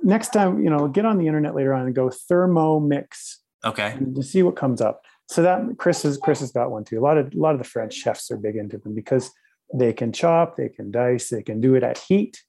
[0.03, 3.37] next time, you know, get on the internet later on and go Thermomix.
[3.65, 3.99] Okay.
[4.15, 5.03] To see what comes up.
[5.27, 6.99] So that Kriss has Kriss has got one too.
[6.99, 9.31] A lot of a lot of the French chefs are big into them because
[9.75, 12.43] they can chop, they can dice, they can do it at heat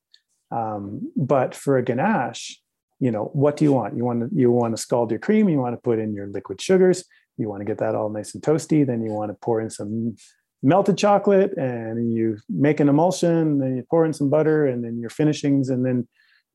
[0.52, 2.60] um, but for a ganache,
[3.00, 3.96] you know, what do you want?
[3.96, 5.48] You want to you want to scald your cream.
[5.48, 7.06] You want to put in your liquid sugars.
[7.38, 8.86] You want to get that all nice and toasty.
[8.86, 10.16] Then you want to pour in some
[10.62, 13.60] melted chocolate, and you make an emulsion.
[13.60, 16.08] Then you pour in some butter, and then your finishings, and then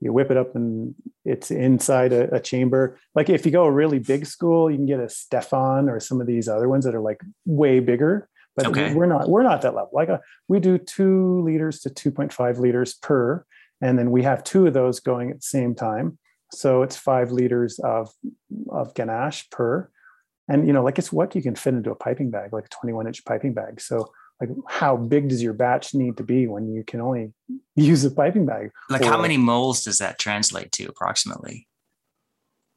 [0.05, 0.95] you whip it up, and
[1.25, 2.99] it's inside a, a chamber.
[3.15, 6.21] Like if you go a really big school, you can get a Stephan or some
[6.21, 8.95] of these other ones that are like way bigger but okay.
[8.95, 12.59] we're not we're not that level like a, uh, we do two liters to 2.5
[12.59, 13.45] liters per
[13.81, 16.19] and then we have two of those going at the same time
[16.53, 18.11] so it's five liters of
[18.71, 19.91] of ganache per
[20.49, 22.81] and you know like it's what you can fit into a piping bag like a
[22.81, 26.73] 21 inch piping bag so like how big does your batch need to be when
[26.73, 27.33] you can only
[27.77, 31.67] use a piping bag like or, how many moles does that translate to approximately?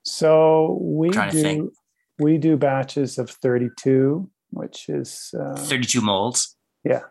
[0.03, 1.71] So we do
[2.19, 6.55] we do batches of 32 which is uh, 32 molds?
[6.83, 7.01] Yeah.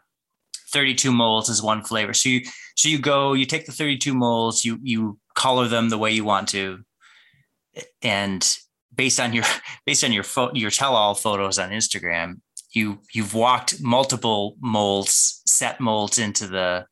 [0.73, 2.13] 32 molds is one flavor.
[2.13, 2.43] So you
[2.77, 6.25] so you go, you take the 32 molds, you you color them the way you
[6.25, 6.81] want to,
[8.03, 8.59] and
[8.95, 9.45] based on your
[9.87, 12.41] based on your photo your tell-all photos on Instagram,
[12.77, 16.85] you you've walked multiple molds, set molds into the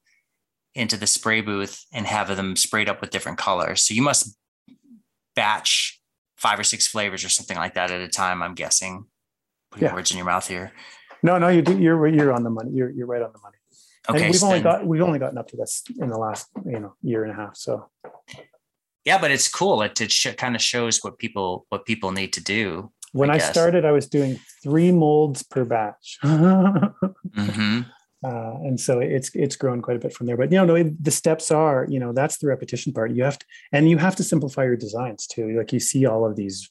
[0.75, 3.83] into the spray booth and have them sprayed up with different colors.
[3.83, 4.37] So you must
[5.37, 6.01] batch
[6.37, 8.43] five or six flavors or something like that at a time.
[8.43, 9.05] I'm guessing.
[9.71, 9.95] Putting yeah.
[9.95, 10.73] words in your mouth here.
[11.23, 12.71] No, no, you do, you're you're on the money.
[12.73, 13.59] You're you're right on the money.
[14.09, 16.81] Okay, and we've only got we've only gotten up to this in the last you
[16.81, 17.57] know year and a half.
[17.57, 17.91] So
[19.05, 19.83] yeah, but it's cool.
[19.83, 22.91] It, it sh- kind of shows what people what people need to do.
[23.15, 27.81] When I, I started, I was doing three molds per batch, mm-hmm.
[28.25, 30.37] uh, and so it's it's grown quite a bit from there.
[30.37, 33.13] But you know, the steps are you know that's the repetition part.
[33.13, 35.57] You have to and you have to simplify your designs too.
[35.57, 36.71] Like you see all of these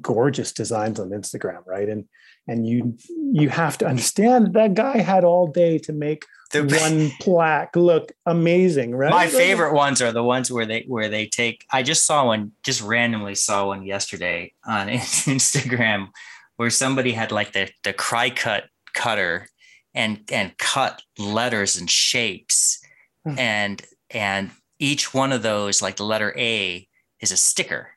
[0.00, 1.88] gorgeous designs on Instagram, right?
[1.88, 2.06] And
[2.46, 2.96] and you
[3.32, 8.10] you have to understand that guy had all day to make the, one plaque look
[8.26, 9.10] amazing, right?
[9.10, 11.64] My favorite ones are the ones where they where they take.
[11.70, 16.08] I just saw one, just randomly saw one yesterday on Instagram,
[16.56, 18.64] where somebody had like the the Cricut
[18.94, 19.46] cutter
[19.94, 22.80] and and cut letters and shapes,
[23.24, 23.38] hmm.
[23.38, 26.88] and and each one of those, like the letter A,
[27.20, 27.90] is a sticker.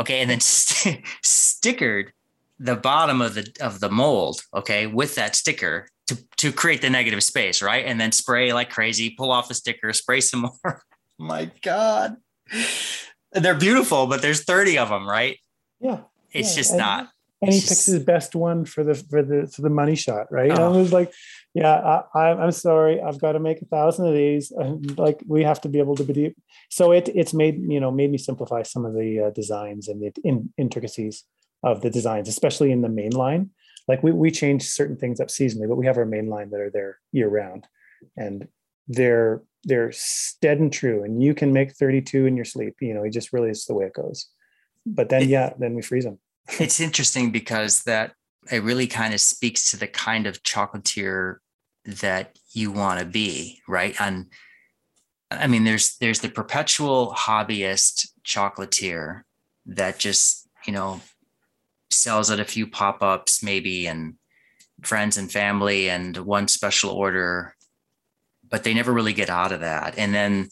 [0.00, 2.08] Okay, and then st- stickered
[2.58, 6.90] the bottom of the of the mold, okay, with that sticker to to create the
[6.90, 7.84] negative space, right?
[7.84, 10.82] And then spray like crazy, pull off the sticker, spray some more.
[11.18, 12.16] My God.
[13.32, 15.38] They're beautiful, but there's 30 of them, right?
[15.80, 16.00] Yeah.
[16.32, 16.56] It's yeah.
[16.56, 17.08] just not.
[17.42, 20.50] And he picks his best one for the for the for the money shot, right?
[20.50, 20.54] Oh.
[20.54, 21.12] And I was like,
[21.52, 24.50] yeah, I, I'm sorry, I've got to make a thousand of these.
[24.50, 26.34] And like we have to be able to be.
[26.70, 30.00] So it it's made you know made me simplify some of the uh, designs and
[30.00, 31.24] the in, intricacies
[31.64, 33.50] of the designs, especially in the main line.
[33.88, 36.60] Like we, we change certain things up seasonally, but we have our main line that
[36.60, 37.66] are there year round
[38.16, 38.48] and
[38.86, 41.04] they're, they're stead and true.
[41.04, 43.74] And you can make 32 in your sleep, you know, it just really is the
[43.74, 44.28] way it goes.
[44.86, 46.18] But then, yeah, then we freeze them.
[46.60, 48.12] It's interesting because that
[48.50, 51.36] it really kind of speaks to the kind of chocolatier
[51.86, 53.94] that you want to be, right?
[54.00, 54.26] And
[55.30, 59.22] I mean, there's there's the perpetual hobbyist chocolatier
[59.66, 61.00] that just you know
[61.90, 64.14] sells at a few pop-ups maybe and
[64.82, 67.54] friends and family and one special order
[68.48, 70.48] but they never really get out of that and then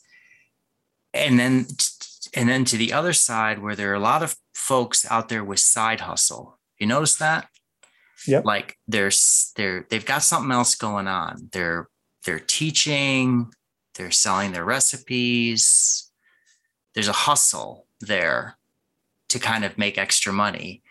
[1.13, 1.67] and then
[2.35, 5.45] and then to the other side where there are a lot of folks out there
[5.45, 6.59] with side hustle.
[6.79, 7.49] You notice that?
[8.27, 11.49] Yeah like there's they're they've got something else going on.
[11.53, 11.89] They're
[12.25, 13.51] they're teaching
[13.95, 16.11] they're selling their recipes.
[16.95, 18.59] There's a hustle there
[19.29, 20.83] to kind of make extra money.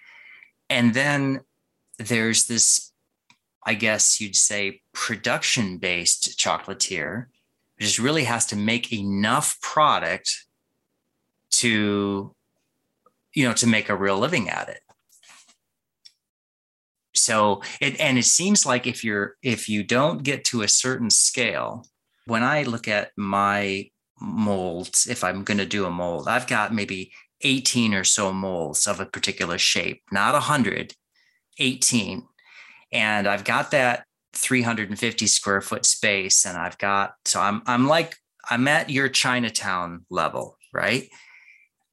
[0.70, 1.42] And then
[1.98, 2.92] there's this,
[3.66, 7.26] I guess you'd say, production based chocolatier,
[7.78, 10.46] which just really has to make enough product
[11.62, 12.34] to,
[13.34, 14.82] you know, to make a real living at it.
[17.14, 21.10] So it and it seems like if you're if you don't get to a certain
[21.10, 21.86] scale,
[22.26, 23.90] when I look at my
[24.20, 28.88] molds, if I'm going to do a mold, I've got maybe 18 or so molds
[28.88, 30.94] of a particular shape, not 100,
[31.60, 32.24] 18.
[32.92, 38.16] And I've got that 350 square foot space and I've got so I'm I'm like
[38.50, 41.10] I'm at your Chinatown level, right?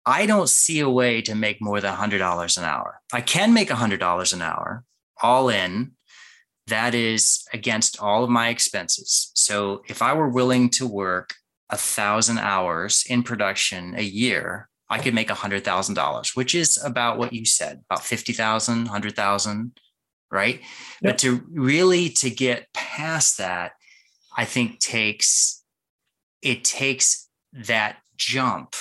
[0.08, 3.02] I don't see a way to make more than $100 an hour.
[3.12, 4.84] I can make $100 an hour
[5.22, 5.92] all in.
[6.66, 9.30] That is against all of my expenses.
[9.34, 11.34] So if I were willing to work
[11.68, 16.54] a thousand hours in production a year, I could make a hundred thousand dollars, which
[16.54, 19.78] is about what you said, about 50,000, 100,000,
[20.30, 20.54] right?
[20.54, 20.64] Yep.
[21.02, 23.72] But to really to get past that,
[24.34, 25.62] I think takes
[26.40, 28.74] it takes that jump.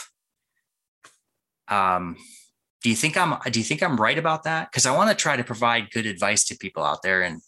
[1.69, 2.17] Um,
[2.83, 4.71] do you think I'm do you think I'm right about that?
[4.71, 7.41] Because I want to try to provide good advice to people out there, and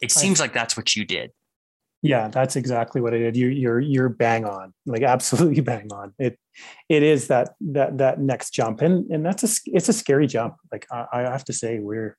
[0.00, 1.30] it seems like that's what you did.
[2.02, 3.36] Yeah, that's exactly what I did.
[3.36, 6.14] You, you're you're bang on, like absolutely bang on.
[6.18, 6.38] It
[6.88, 10.54] it is that that that next jump, and and that's a it's a scary jump.
[10.72, 12.16] Like I, I have to say, we're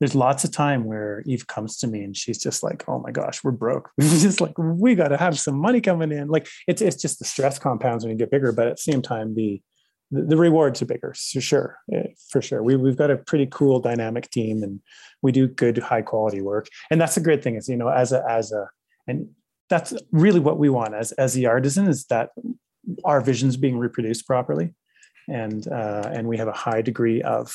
[0.00, 3.10] there's lots of time where Eve comes to me and she's just like, "Oh my
[3.10, 3.90] gosh, we're broke.
[3.98, 7.18] We're just like we got to have some money coming in." Like it's it's just
[7.18, 9.60] the stress compounds when you get bigger, but at the same time, the
[10.10, 12.62] the, rewards are bigger for sure, eh, for sure.
[12.62, 14.80] We we've got a pretty cool dynamic team, and
[15.22, 17.56] we do good high quality work, and that's a great thing.
[17.56, 18.68] Is you know as a as a
[19.06, 19.28] and
[19.68, 22.30] that's really what we want as as the artisan is that
[23.04, 24.74] our visions being reproduced properly,
[25.28, 27.54] and uh, and we have a high degree of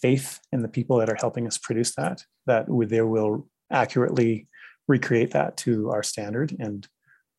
[0.00, 4.48] faith in the people that are helping us produce that, that they will accurately
[4.88, 6.54] recreate that to our standard.
[6.58, 6.86] And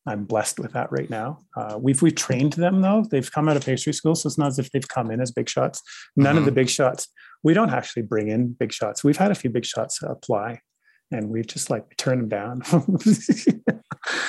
[0.06, 1.40] I'm blessed with that right now.
[1.56, 3.04] Uh, we've we've trained them though.
[3.10, 5.32] They've come out of pastry school, so it's not as if they've come in as
[5.32, 5.82] big shots.
[6.16, 6.38] None mm-hmm.
[6.38, 7.08] of the big shots.
[7.42, 9.02] We don't actually bring in big shots.
[9.02, 10.60] We've had a few big shots apply,
[11.10, 12.62] and we've just like turned them down.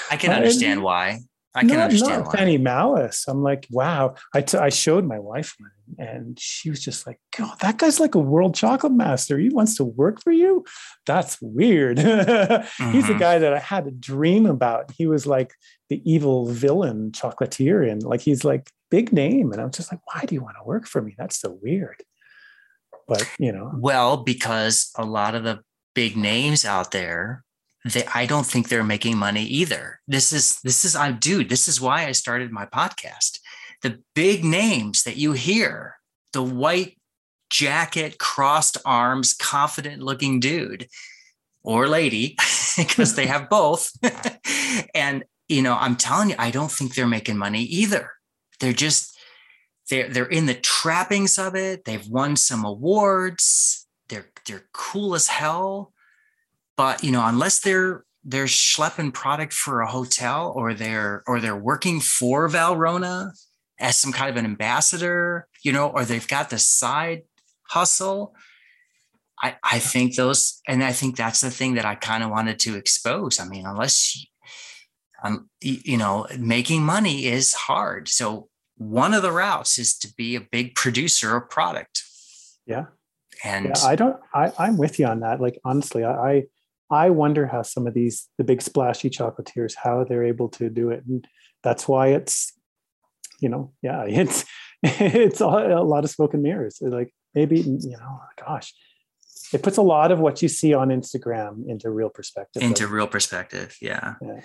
[0.09, 1.19] I can understand why.
[1.57, 2.41] I can not, understand not why.
[2.41, 3.25] any malice.
[3.27, 4.15] I'm like, wow.
[4.33, 7.99] I, t- I showed my wife one and she was just like, God, that guy's
[7.99, 9.37] like a world chocolate master.
[9.37, 10.65] He wants to work for you.
[11.05, 11.97] That's weird.
[11.97, 12.91] mm-hmm.
[12.91, 13.19] He's a mm-hmm.
[13.19, 14.91] guy that I had a dream about.
[14.91, 15.53] He was like
[15.89, 19.51] the evil villain chocolatier and like he's like big name.
[19.51, 21.15] And I'm just like, why do you want to work for me?
[21.17, 22.03] That's so weird.
[23.07, 23.71] But you know.
[23.75, 25.61] Well, because a lot of the
[25.95, 27.43] big names out there
[27.85, 29.99] they I don't think they're making money either.
[30.07, 33.39] This is this is I dude, this is why I started my podcast.
[33.81, 35.97] The big names that you hear,
[36.33, 36.97] the white
[37.49, 40.87] jacket, crossed arms, confident looking dude
[41.63, 42.35] or lady,
[42.77, 43.91] because they have both.
[44.95, 48.11] and you know, I'm telling you, I don't think they're making money either.
[48.59, 49.17] They're just
[49.89, 51.85] they're they're in the trappings of it.
[51.85, 53.87] They've won some awards.
[54.09, 55.93] They're they're cool as hell
[56.77, 61.55] but you know, unless they're they're schlepping product for a hotel or they're or they're
[61.55, 63.31] working for Valrhona
[63.79, 67.23] as some kind of an ambassador, you know, or they've got the side
[67.69, 68.33] hustle.
[69.39, 72.57] I, I think those, and I think that's the thing that I kind of wanted
[72.61, 73.39] to expose.
[73.39, 74.25] I mean, unless,
[75.23, 78.09] um, you know, making money is hard.
[78.09, 82.01] So one of the routes is to be a big producer of product.
[82.65, 82.85] Yeah.
[83.43, 85.39] And yeah, I don't, I, I'm with you on that.
[85.39, 86.43] Like, honestly, I, I
[86.89, 91.03] wonder how some of these the big splashy chocolatiers how they're able to do it,
[91.07, 91.27] and
[91.63, 92.53] that's why it's
[93.39, 94.45] you know yeah it's
[94.83, 96.79] it's a lot of smoke and mirrors.
[96.81, 98.73] Like maybe you know gosh,
[99.53, 102.61] it puts a lot of what you see on Instagram into real perspective.
[102.61, 104.15] Into real perspective, yeah.
[104.21, 104.41] yeah.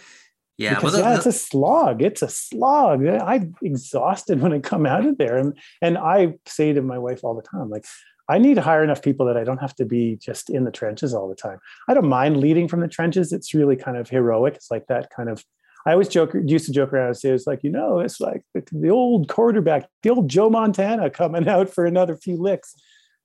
[0.58, 2.02] Yeah, because, well, the, yeah, it's a slog.
[2.02, 3.06] It's a slog.
[3.06, 7.24] I'm exhausted when I come out of there, and and I say to my wife
[7.24, 7.86] all the time, like,
[8.28, 10.70] I need to hire enough people that I don't have to be just in the
[10.70, 11.58] trenches all the time.
[11.88, 13.32] I don't mind leading from the trenches.
[13.32, 14.54] It's really kind of heroic.
[14.54, 15.44] It's like that kind of.
[15.84, 18.44] I always joke, used to joke around and say, it's like, you know, it's like
[18.54, 22.76] the old quarterback, the old Joe Montana coming out for another few licks.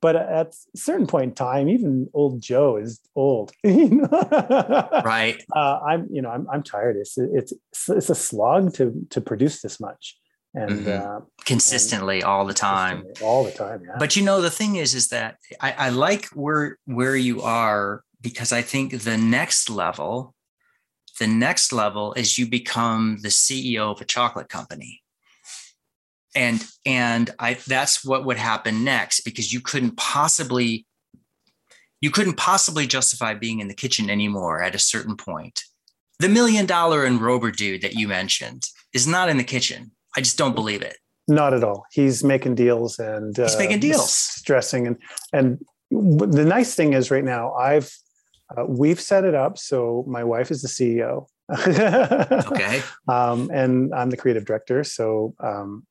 [0.01, 3.51] But at a certain point in time, even old Joe is old.
[3.63, 5.43] right.
[5.55, 6.97] Uh, I'm, you know, I'm, I'm tired.
[6.97, 7.53] It's, it's,
[7.89, 10.17] it's a slog to, to produce this much
[10.53, 10.89] and mm-hmm.
[10.89, 13.95] uh, consistently and all the time all the time yeah.
[13.99, 18.03] but you know the thing is is that I, I like where where you are
[18.21, 20.33] because i think the next level
[21.19, 25.01] the next level is you become the ceo of a chocolate company
[26.35, 30.85] and and i that's what would happen next because you couldn't possibly
[31.99, 35.63] you couldn't possibly justify being in the kitchen anymore at a certain point
[36.19, 40.21] the million dollar and enrober dude that you mentioned is not in the kitchen I
[40.21, 40.97] just don't believe it.
[41.27, 41.85] Not at all.
[41.91, 44.97] He's making deals and he's uh, making deals, stressing and
[45.31, 47.89] and the nice thing is right now I've
[48.57, 51.27] uh, we've set it up so my wife is the CEO.
[52.51, 52.81] okay.
[53.07, 54.83] Um, and I'm the creative director.
[54.83, 55.85] So um,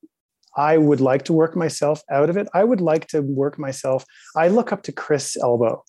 [0.56, 2.48] I would like to work myself out of it.
[2.52, 4.04] I would like to work myself.
[4.34, 5.84] I look up to Chris Elbow.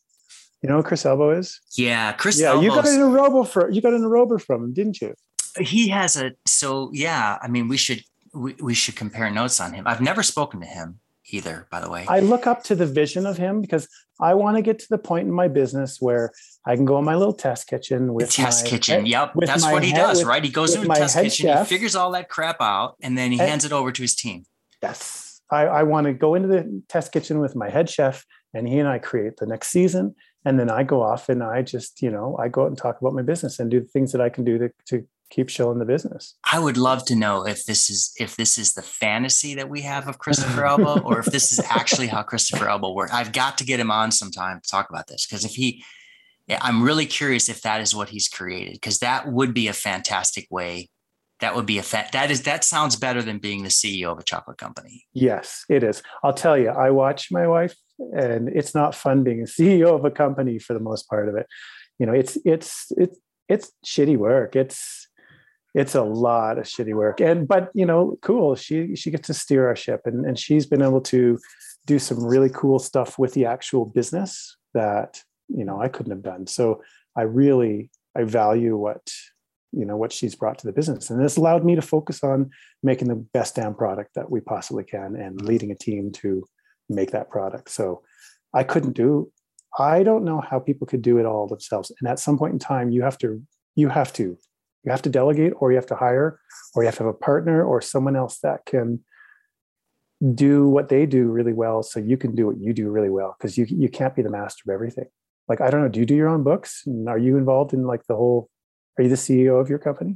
[0.61, 1.59] You know who Chris Elbow is?
[1.75, 2.39] Yeah, Chris.
[2.39, 2.63] Yeah, Elbow's...
[2.63, 5.15] you got an enrober for you got an enrober from him, didn't you?
[5.59, 7.37] he has a so yeah.
[7.41, 8.03] I mean, we should
[8.37, 9.85] we, we should compare notes on him.
[9.87, 12.05] I've never spoken to him either, by the way.
[12.07, 13.87] I look up to the vision of him because
[14.19, 16.31] I want to get to the point in my business where
[16.65, 19.05] I can go in my little test kitchen with the test my, kitchen.
[19.05, 20.43] Yep, that's what he head, does, with, right?
[20.43, 21.67] He goes into the test kitchen, chef.
[21.67, 24.15] he figures all that crap out, and then he and, hands it over to his
[24.15, 24.45] team.
[24.81, 28.67] Yes, I, I want to go into the test kitchen with my head chef, and
[28.67, 30.15] he and I create the next season,
[30.45, 32.99] and then I go off and I just, you know, I go out and talk
[33.01, 35.79] about my business and do the things that I can do to to keep showing
[35.79, 36.35] the business.
[36.51, 39.81] I would love to know if this is if this is the fantasy that we
[39.81, 43.13] have of Christopher Elbow or if this is actually how Christopher Elbow works.
[43.13, 45.83] I've got to get him on sometime to talk about this because if he
[46.47, 49.73] yeah, I'm really curious if that is what he's created because that would be a
[49.73, 50.89] fantastic way.
[51.39, 54.17] That would be a fa- that is that sounds better than being the CEO of
[54.17, 55.05] a chocolate company.
[55.13, 56.01] Yes, it is.
[56.23, 60.05] I'll tell you, I watch my wife and it's not fun being a CEO of
[60.05, 61.47] a company for the most part of it.
[61.99, 63.19] You know, it's it's it's
[63.49, 64.55] it's shitty work.
[64.55, 65.06] It's
[65.77, 67.21] it's a lot of shitty work.
[67.21, 68.55] And but you know cool.
[68.55, 71.37] She she gets to steer our ship and, and she's been able to
[71.85, 76.23] do some really cool stuff with the actual business that you know i couldn't have
[76.23, 76.47] done.
[76.47, 76.81] So
[77.15, 79.11] i really i value what
[79.71, 81.11] you know what she's brought to the business.
[81.11, 82.49] And this allowed me to focus on
[82.81, 86.43] making the best damn product that we possibly can and leading a team to
[86.89, 87.69] make that product.
[87.69, 88.01] So
[88.51, 89.31] i couldn't do
[89.77, 91.91] i don't know how people could do it all themselves.
[91.99, 93.43] And at some point in time you have to
[93.75, 94.37] you have to
[94.87, 96.39] you have to delegate or you have to hire
[96.73, 99.03] or you have to have a partner or someone else that can
[100.33, 103.35] do what they do really well so you can do what you do really well
[103.37, 105.03] because you you can't be the master of everything.
[105.49, 106.83] Like i don't know do you do your own books?
[106.85, 108.49] And are you involved in like the whole
[108.97, 110.15] are you the ceo of your company?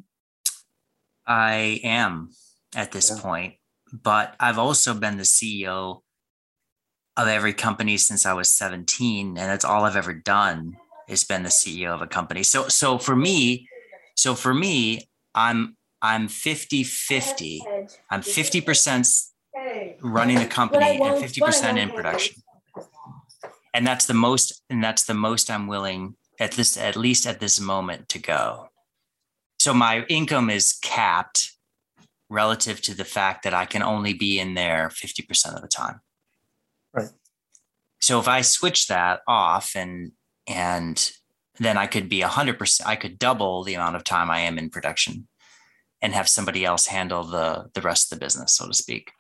[1.28, 2.30] I am
[2.74, 3.22] at this yeah.
[3.22, 3.54] point
[3.92, 6.00] but i've also been the ceo
[7.18, 10.78] of every company since i was 17 and that's all i've ever done
[11.12, 12.42] is been the ceo of a company.
[12.42, 13.68] So so for me
[14.22, 17.64] so for me, I'm I'm 50 50.
[18.12, 19.24] I'm 50%
[20.02, 22.36] running the company and 50% in production.
[23.74, 27.40] And that's the most, and that's the most I'm willing at this, at least at
[27.40, 28.70] this moment to go.
[29.58, 31.54] So my income is capped
[32.30, 36.00] relative to the fact that I can only be in there 50% of the time.
[36.94, 37.10] Right.
[38.00, 40.12] So if I switch that off and
[40.48, 41.12] and
[41.66, 44.70] then I could be 100%, I could double the amount of time I am in
[44.70, 45.28] production
[46.02, 49.12] and have somebody else handle the the rest of the business, so to speak.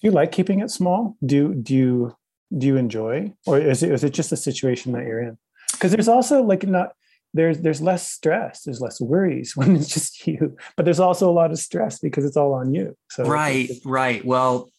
[0.00, 1.16] Do you like keeping it small?
[1.24, 2.16] Do do you
[2.56, 5.38] do you enjoy, or is it is it just a situation that you're in?
[5.72, 6.92] Because there's also like not
[7.34, 11.32] there's there's less stress, there's less worries when it's just you, but there's also a
[11.32, 12.96] lot of stress because it's all on you.
[13.10, 14.24] So right, right.
[14.24, 14.70] Well,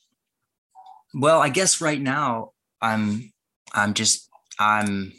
[1.14, 2.52] well, I guess right now
[2.82, 3.34] I'm
[3.74, 4.30] I'm just
[4.60, 5.14] I'm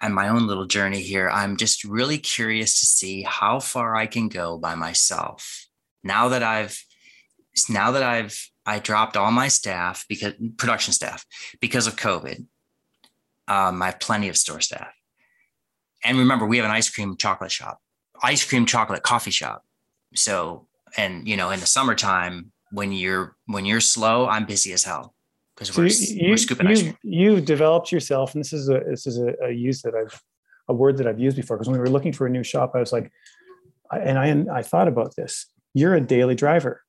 [0.00, 4.06] and my own little journey here, I'm just really curious to see how far I
[4.06, 5.66] can go by myself.
[6.02, 6.82] Now that I've
[7.68, 11.24] now that I've I dropped all my staff because production staff
[11.60, 12.46] because of COVID.
[13.46, 14.88] Um, I have plenty of store staff.
[16.02, 17.78] And remember, we have an ice cream chocolate shop,
[18.22, 19.64] ice cream chocolate coffee shop.
[20.14, 20.66] So,
[20.96, 25.13] and you know, in the summertime, when you're when you're slow, I'm busy as hell
[25.54, 26.98] because we're, you, we're scooping you, ice cream.
[27.02, 30.20] You've developed yourself, and this is a this is a, a use that I've
[30.68, 31.56] a word that I've used before.
[31.56, 33.10] Because when we were looking for a new shop, I was like,
[33.92, 35.46] and I I thought about this.
[35.74, 36.82] You're a daily driver.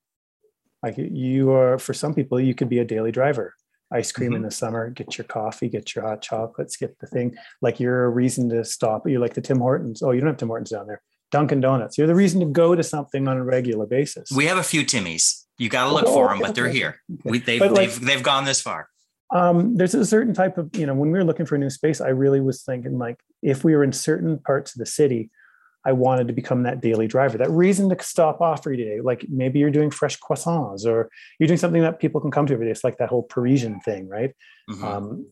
[0.83, 3.55] Like you are for some people, you could be a daily driver.
[3.91, 4.37] Ice cream mm-hmm.
[4.37, 7.35] in the summer, get your coffee, get your hot chocolates, get the thing.
[7.61, 9.07] Like you're a reason to stop.
[9.07, 10.01] You're like the Tim Hortons.
[10.01, 11.01] Oh, you don't have Tim Hortons down there.
[11.35, 11.97] Dunkin' Donuts.
[11.97, 14.31] You're the reason to go to something on a regular basis.
[14.31, 15.43] We have a few Timmys.
[15.57, 17.01] You got to look oh, for them, but they're here.
[17.25, 18.87] We, they've, like, they've, they've gone this far.
[19.33, 21.69] Um, there's a certain type of, you know, when we were looking for a new
[21.69, 25.29] space, I really was thinking like, if we were in certain parts of the city,
[25.85, 29.01] I wanted to become that daily driver, that reason to stop off every day.
[29.01, 32.53] Like maybe you're doing fresh croissants or you're doing something that people can come to
[32.53, 32.71] every day.
[32.71, 34.31] It's like that whole Parisian thing, right?
[34.69, 34.83] Mm-hmm.
[34.85, 35.27] Um,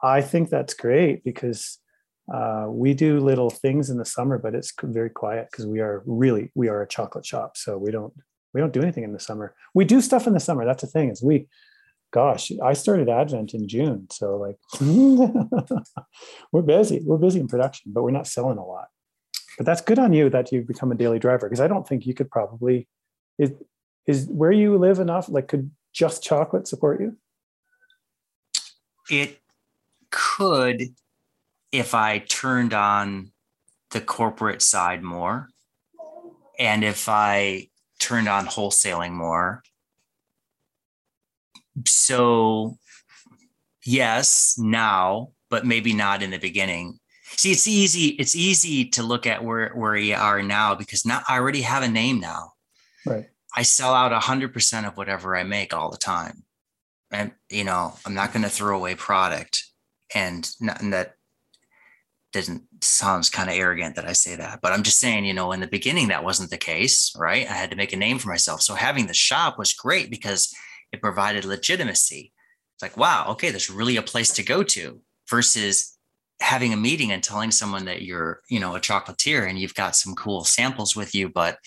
[0.00, 1.78] I think that's great because
[2.32, 6.02] uh, we do little things in the summer, but it's very quiet because we are
[6.06, 8.12] really we are a chocolate shop, so we don't
[8.54, 9.54] we don't do anything in the summer.
[9.74, 10.64] We do stuff in the summer.
[10.64, 11.48] That's the thing is we,
[12.12, 14.06] gosh, I started Advent in June.
[14.10, 14.56] So like
[16.52, 17.00] we're busy.
[17.04, 18.88] We're busy in production, but we're not selling a lot.
[19.56, 22.06] But that's good on you that you've become a daily driver because I don't think
[22.06, 22.88] you could probably
[23.38, 23.52] is
[24.06, 27.16] is where you live enough like could just chocolate support you?
[29.10, 29.40] It
[30.10, 30.94] could
[31.72, 33.32] if I turned on
[33.90, 35.48] the corporate side more
[36.58, 37.68] and if I
[37.98, 39.62] turned on wholesaling more.
[41.86, 42.76] So,
[43.84, 46.98] yes, now, but maybe not in the beginning.
[47.36, 48.08] See, it's easy.
[48.08, 51.82] It's easy to look at where where you are now because now I already have
[51.82, 52.52] a name now.
[53.06, 53.28] Right.
[53.56, 56.42] I sell out hundred percent of whatever I make all the time,
[57.10, 59.64] and you know I'm not going to throw away product,
[60.14, 61.14] and, not, and that
[62.32, 65.52] doesn't sounds kind of arrogant that I say that, but I'm just saying, you know,
[65.52, 67.48] in the beginning that wasn't the case, right?
[67.48, 68.62] I had to make a name for myself.
[68.62, 70.54] So having the shop was great because
[70.92, 72.32] it provided legitimacy.
[72.74, 75.96] It's like, wow, okay, there's really a place to go to versus
[76.40, 79.96] having a meeting and telling someone that you're, you know, a chocolatier and you've got
[79.96, 81.58] some cool samples with you, but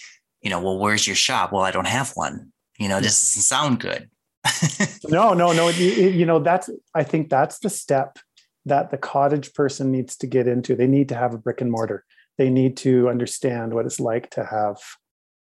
[0.42, 1.52] you know, well, where's your shop?
[1.52, 2.52] Well, I don't have one.
[2.78, 4.10] You know, this doesn't sound good.
[5.08, 5.70] no, no, no.
[5.70, 8.20] You, you know, that's I think that's the step
[8.66, 10.76] that the cottage person needs to get into.
[10.76, 12.06] They need to have a brick and mortar.
[12.38, 14.78] They need to understand what it's like to have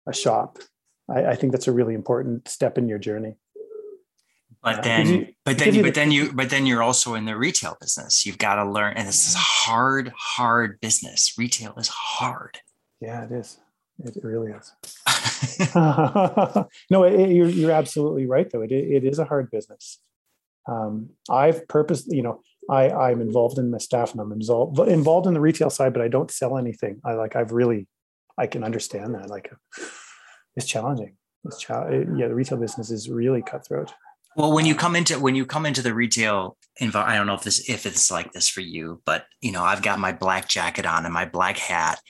[0.06, 0.58] a shop.
[1.10, 3.36] I, I think that's a really important step in your journey.
[4.62, 7.36] But then, you, but then, but the, then you, but then you're also in the
[7.36, 8.26] retail business.
[8.26, 11.34] You've got to learn, and this is hard, hard business.
[11.38, 12.58] Retail is hard.
[13.00, 13.58] Yeah, it is.
[14.04, 14.72] It really is.
[16.90, 18.50] no, it, you're you're absolutely right.
[18.50, 19.98] Though it it is a hard business.
[20.68, 25.26] Um, I've purposed, you know, I, I'm involved in the staff and I'm involved involved
[25.26, 27.00] in the retail side, but I don't sell anything.
[27.04, 27.86] I like I've really
[28.36, 29.28] I can understand that.
[29.28, 29.52] Like
[30.56, 31.16] it's challenging.
[31.44, 33.92] It's cha- yeah, the retail business is really cutthroat.
[34.36, 37.34] Well, when you come into when you come into the retail environment, I don't know
[37.34, 40.48] if this if it's like this for you, but you know, I've got my black
[40.48, 42.00] jacket on and my black hat,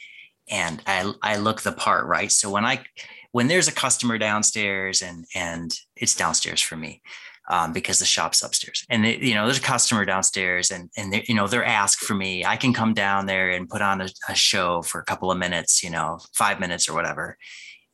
[0.51, 2.31] and I I look the part, right?
[2.31, 2.85] So when I
[3.33, 7.01] when there's a customer downstairs and and it's downstairs for me,
[7.49, 8.85] um, because the shop's upstairs.
[8.89, 12.01] And they, you know, there's a customer downstairs, and and they, you know they're asked
[12.01, 12.45] for me.
[12.45, 15.39] I can come down there and put on a, a show for a couple of
[15.39, 17.39] minutes, you know, five minutes or whatever,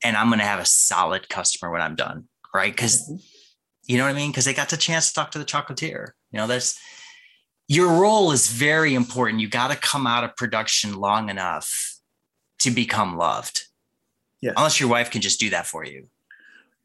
[0.03, 2.73] and I'm going to have a solid customer when I'm done, right?
[2.73, 3.17] Because mm-hmm.
[3.85, 4.31] you know what I mean?
[4.31, 6.09] Because they got the chance to talk to the chocolatier.
[6.31, 6.79] You know, that's
[7.69, 9.41] your role is very important.
[9.41, 11.99] You got to come out of production long enough
[12.61, 13.63] to become loved.
[14.41, 14.53] Yeah.
[14.57, 16.09] Unless your wife can just do that for you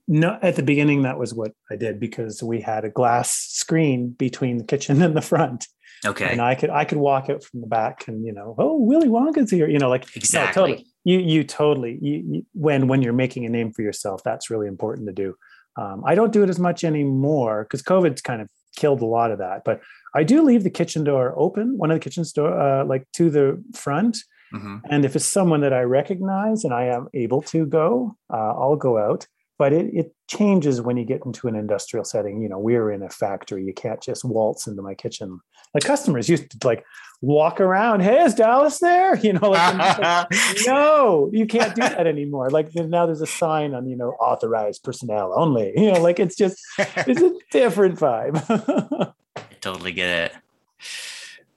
[0.09, 4.09] no at the beginning that was what i did because we had a glass screen
[4.09, 5.67] between the kitchen and the front.
[6.05, 6.29] Okay.
[6.31, 9.07] And i could i could walk out from the back and you know oh willy
[9.07, 10.61] wonka's here you know like exactly.
[10.61, 10.87] no, totally.
[11.03, 14.67] You you totally you, you, when when you're making a name for yourself that's really
[14.67, 15.35] important to do.
[15.75, 19.31] Um, i don't do it as much anymore because covid's kind of killed a lot
[19.31, 19.81] of that but
[20.15, 23.29] i do leave the kitchen door open one of the kitchen door uh, like to
[23.29, 24.17] the front.
[24.53, 24.77] Mm-hmm.
[24.89, 28.75] and if it's someone that i recognize and i am able to go uh, i'll
[28.75, 29.27] go out
[29.59, 32.41] but it, it changes when you get into an industrial setting.
[32.41, 33.65] You know, we're in a factory.
[33.65, 35.41] You can't just waltz into my kitchen.
[35.73, 36.85] Like customers used to like
[37.21, 37.99] walk around.
[37.99, 39.15] Hey, is Dallas there?
[39.19, 40.27] You know, like, like,
[40.65, 42.49] no, you can't do that anymore.
[42.49, 45.73] Like now there's a sign on, you know, authorized personnel only.
[45.79, 49.13] You know, like it's just it's a different vibe.
[49.35, 50.37] I totally get it.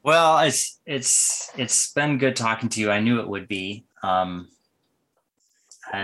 [0.03, 2.91] Well, it's it's it's been good talking to you.
[2.91, 3.85] I knew it would be.
[4.03, 4.49] Um,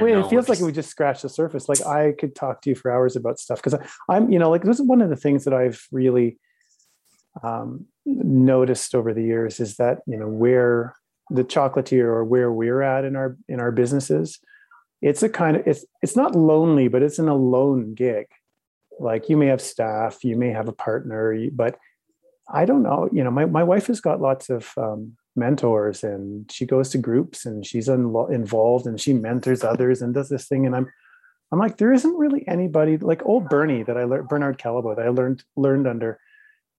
[0.01, 1.69] Wait, it feels like we just scratched the surface.
[1.69, 4.63] Like I could talk to you for hours about stuff because I'm, you know, like
[4.63, 6.39] this is one of the things that I've really
[7.43, 10.95] um, noticed over the years is that you know where
[11.31, 14.39] the chocolatier or where we're at in our in our businesses,
[15.03, 18.27] it's a kind of it's it's not lonely, but it's an alone gig.
[18.99, 21.79] Like you may have staff, you may have a partner, but
[22.53, 23.09] I don't know.
[23.13, 26.99] You know, my my wife has got lots of um, mentors and she goes to
[26.99, 30.87] groups and she's un- involved and she mentors others and does this thing and i'm
[31.53, 35.07] i'm like there isn't really anybody like old bernie that i learned bernard callebaut that
[35.07, 36.19] i learned learned under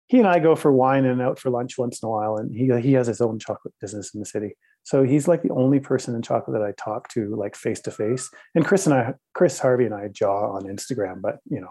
[0.10, 2.54] he and i go for wine and out for lunch once in a while and
[2.54, 4.56] he he has his own chocolate business in the city.
[4.84, 7.92] So he's like the only person in chocolate that i talk to like face to
[7.92, 11.70] face and kriss and i kriss harvey and i jaw on instagram but you know.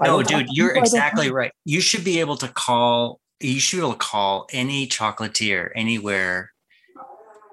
[0.00, 1.50] No dude you're exactly right.
[1.64, 6.52] You should be able to call you should be able to call any chocolatier anywhere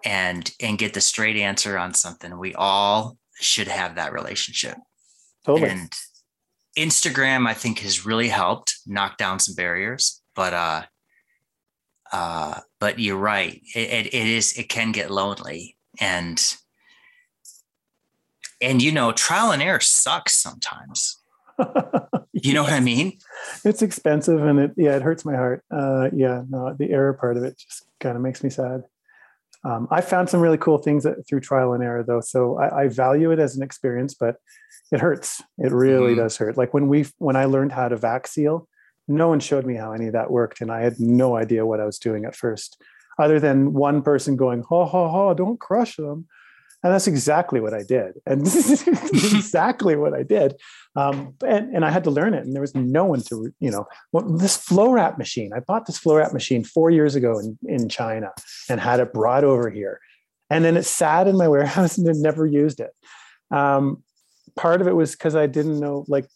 [0.04, 2.38] and and get the straight answer on something.
[2.38, 4.78] We all should have that relationship.
[5.46, 5.70] Totally.
[5.70, 5.92] And
[6.78, 10.22] Instagram, I think, has really helped knock down some barriers.
[10.36, 10.84] But uh
[12.12, 13.62] uh, but you're right.
[13.74, 16.56] It, it, it is it can get lonely and
[18.62, 21.20] and you know trial and error sucks sometimes
[22.44, 23.18] you know what I mean?
[23.66, 25.64] It's expensive and it, yeah, it hurts my heart.
[25.70, 28.84] Uh, yeah, no, the error part of it just kind of makes me sad.
[29.64, 32.22] Um, I found some really cool things that, through trial and error though.
[32.22, 34.38] So I, I, value it as an experience, but
[34.92, 35.44] it hurts.
[35.60, 36.22] It really mm-hmm.
[36.22, 36.58] does hurt.
[36.58, 38.68] Like when we, when I learned how to vac seal,
[39.08, 40.62] no one showed me how any of that worked.
[40.62, 42.82] And I had no idea what I was doing at first,
[43.20, 46.28] other than one person going, ha ha ha, don't crush them
[46.84, 48.14] And that's exactly what I did.
[48.26, 50.56] And exactly what I did.
[50.96, 52.44] Um, and, and I had to learn it.
[52.44, 55.52] And there was no one to, you know, well, this flow wrap machine.
[55.56, 58.32] I bought this flow wrap machine four years ago in, in China
[58.68, 60.00] and had it brought over here.
[60.50, 62.92] And then it sat in my warehouse and never used it.
[63.52, 64.04] Um,
[64.56, 66.28] part of it was because I didn't know, like,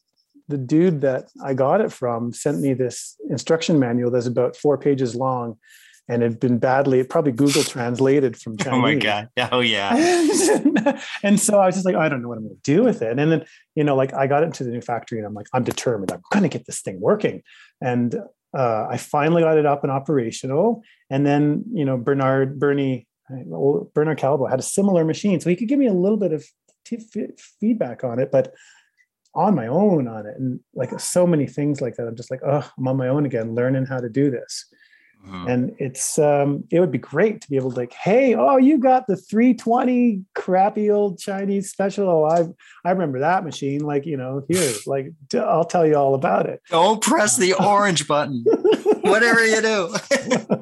[0.47, 4.77] the dude that I got it from sent me this instruction manual that's about four
[4.77, 5.57] pages long
[6.07, 8.73] and it had been badly probably Google translated from Chinese.
[8.77, 9.29] Oh my god!
[9.51, 9.95] Oh yeah.
[11.23, 13.01] and so I was just like, I don't know what I'm going to do with
[13.01, 13.17] it.
[13.17, 13.45] And then
[13.75, 16.11] you know, like I got into the new factory, and I'm like, I'm determined.
[16.11, 17.41] I'm going to get this thing working.
[17.81, 18.15] And
[18.55, 20.81] uh, I finally got it up and operational.
[21.09, 25.67] And then you know, Bernard Bernie Bernard Callebaut had a similar machine, so he could
[25.67, 26.45] give me a little bit of
[26.85, 28.53] t- feedback on it, but
[29.33, 32.39] on my own on it and like so many things like that i'm just like
[32.47, 34.65] oh i'm on my own again learning how to do this
[35.27, 35.47] Mm-hmm.
[35.47, 38.77] And it's um, it would be great to be able to like, hey, oh, you
[38.77, 42.07] got the 320 crappy old Chinese special.
[42.07, 42.47] Oh, I
[42.87, 43.81] I remember that machine.
[43.81, 46.61] Like, you know, here, like I'll tell you all about it.
[46.69, 48.43] Don't press the orange button.
[49.01, 49.95] Whatever you do.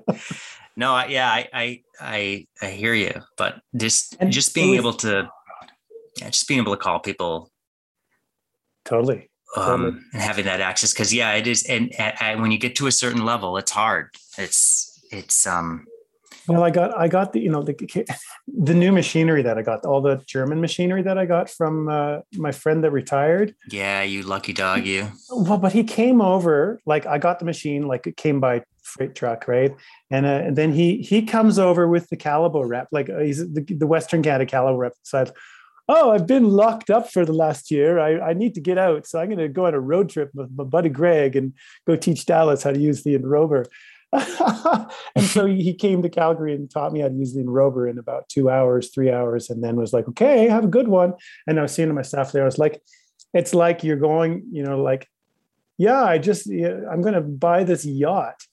[0.77, 4.79] no, I, yeah, I, I I I hear you, but just and just being was,
[4.79, 5.29] able to
[6.19, 7.51] yeah, just being able to call people
[8.85, 12.75] totally um, and having that access because yeah it is and, and, when you get
[12.75, 14.09] to a certain level it's hard.
[14.37, 15.85] It's it's um
[16.47, 17.75] well i got i got the you know the
[18.47, 22.19] the new machinery that i got all the german machinery that i got from uh,
[22.33, 23.55] my friend that retired.
[23.69, 25.11] Yeah you lucky dog you.
[25.29, 29.15] well but he came over like i got the machine like it came by freight
[29.15, 29.75] truck right?
[30.11, 33.39] And, uh, and then he he comes over with the Callebaut rep like uh, he's
[33.39, 35.31] the, the western canada Callebaut rep side
[35.89, 37.99] oh, I've been locked up for the last year.
[37.99, 39.05] I, I need to get out.
[39.05, 41.53] So I'm going to go on a road trip with my buddy Greg and
[41.85, 43.65] go teach Dallas how to use the Enrober.
[44.13, 47.97] and so he came to Calgary and taught me how to use the Enrober in
[47.97, 51.13] about two hours, three hours, and then was like, okay, have a good one.
[51.47, 52.81] And I was saying to my staff there, I was like,
[53.33, 55.07] it's like you're going, you know, like,
[55.77, 58.43] yeah, I just, I'm going to buy this yacht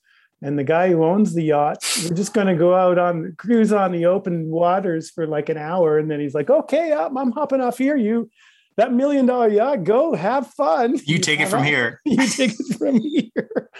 [0.42, 3.72] and the guy who owns the yacht we're just going to go out on cruise
[3.72, 7.32] on the open waters for like an hour and then he's like okay I'm, I'm
[7.32, 7.96] hopping off here.
[7.96, 8.30] You
[8.76, 10.96] that million dollar yacht go have fun.
[10.96, 12.00] You, you take it from here.
[12.06, 13.70] You take it from here.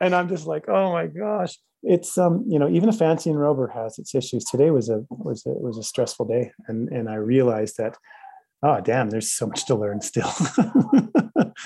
[0.00, 1.58] And i'm just like oh my gosh.
[1.82, 4.44] It's um you know even a fancy Enrober has its issues.
[4.44, 7.96] Today was a was a was a stressful day and and i realized that
[8.62, 10.30] oh damn there's so much to learn still.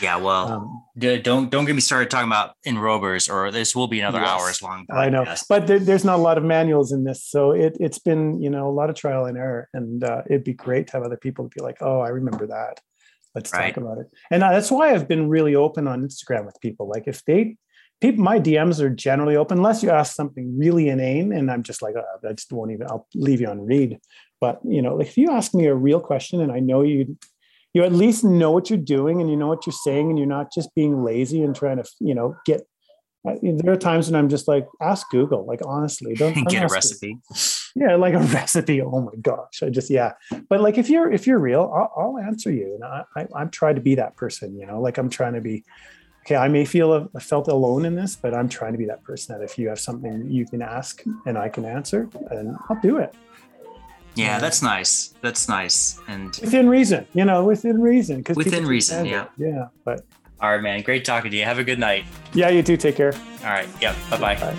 [0.02, 0.82] Yeah well um,
[1.22, 4.62] don't don't get me started talking about Enrobers or this will be another yes, hours
[4.62, 4.96] long podcast.
[4.96, 5.24] i know.
[5.48, 8.50] but there, there's not a lot of manuals in this so it, it's been you
[8.50, 11.16] know a lot of trial and error and uh, it'd be great to have other
[11.16, 12.80] people be like oh i remember that.
[13.34, 13.74] Let's right.
[13.74, 14.06] talk about it.
[14.30, 16.88] And uh, that's why i've been really open on instagram with people.
[16.88, 17.56] Like if they
[18.00, 21.80] people my dms are generally open unless you ask something really inane and i'm just
[21.80, 23.98] like oh, i just won't even i'll leave you on read
[24.40, 27.16] but you know, if you ask me a real question and I know you
[27.72, 30.28] you at least know what you're doing and you know what you're saying and you're
[30.28, 32.66] not just being lazy and trying to, you know, get
[33.24, 37.18] there are times when I'm just like, ask Google, like honestly, don't, get a recipe.
[37.76, 38.80] Yeah, like a recipe.
[38.80, 40.12] Oh my gosh, I just yeah.
[40.48, 43.50] But like if you're if you're real, I'll, I'll answer you, and I, I I'm
[43.50, 44.56] trying to be that person.
[44.56, 45.64] You know, like I'm trying to be.
[46.20, 49.02] Okay, I may feel a, felt alone in this, but I'm trying to be that
[49.02, 52.80] person that if you have something you can ask and I can answer, and I'll
[52.80, 53.12] do it.
[54.16, 55.14] Yeah, that's nice.
[55.22, 55.98] That's nice.
[56.06, 58.18] And within reason, you know, within reason.
[58.18, 59.26] Because within reason, yeah.
[59.36, 59.68] Yeah.
[59.84, 60.04] But
[60.40, 60.82] all right, man.
[60.82, 61.44] Great talking to you.
[61.44, 62.04] Have a good night.
[62.32, 62.76] Yeah, you too.
[62.76, 63.12] Take care.
[63.42, 63.68] All right.
[63.80, 63.96] Yep.
[64.10, 64.36] Bye-bye.
[64.36, 64.56] Bye.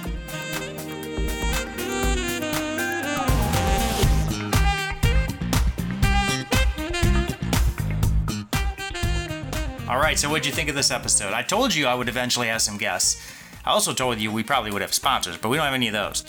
[9.88, 11.32] All right, so what'd you think of this episode?
[11.34, 13.22] I told you I would eventually have some guests.
[13.64, 15.94] I also told you we probably would have sponsors, but we don't have any of
[15.94, 16.26] those.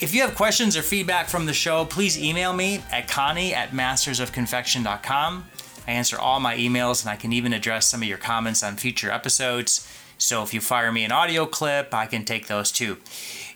[0.00, 3.72] If you have questions or feedback from the show, please email me at Konny at
[3.72, 5.44] mastersofconfection.com.
[5.86, 8.76] I answer all my emails and I can even address some of your comments on
[8.76, 9.86] future episodes.
[10.16, 12.96] So if you fire me an audio clip, I can take those too.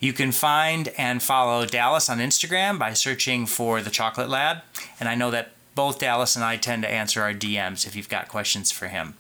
[0.01, 4.59] You can find and follow Dallas on Instagram by searching for the Chocolate Lab.
[5.01, 8.11] And I know that both Dallas and I tend to answer our DMs if you've
[8.11, 9.15] got questions for him.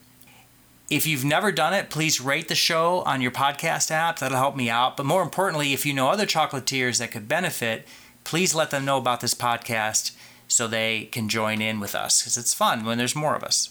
[0.94, 4.20] If you've never done it, please rate the show on your podcast app.
[4.20, 4.96] That'll help me out.
[4.96, 7.84] But more importantly, if you know other chocolatiers that could benefit,
[8.22, 10.12] please let them know about this podcast
[10.46, 13.70] so they can join in with us because it's fun when there's more of us.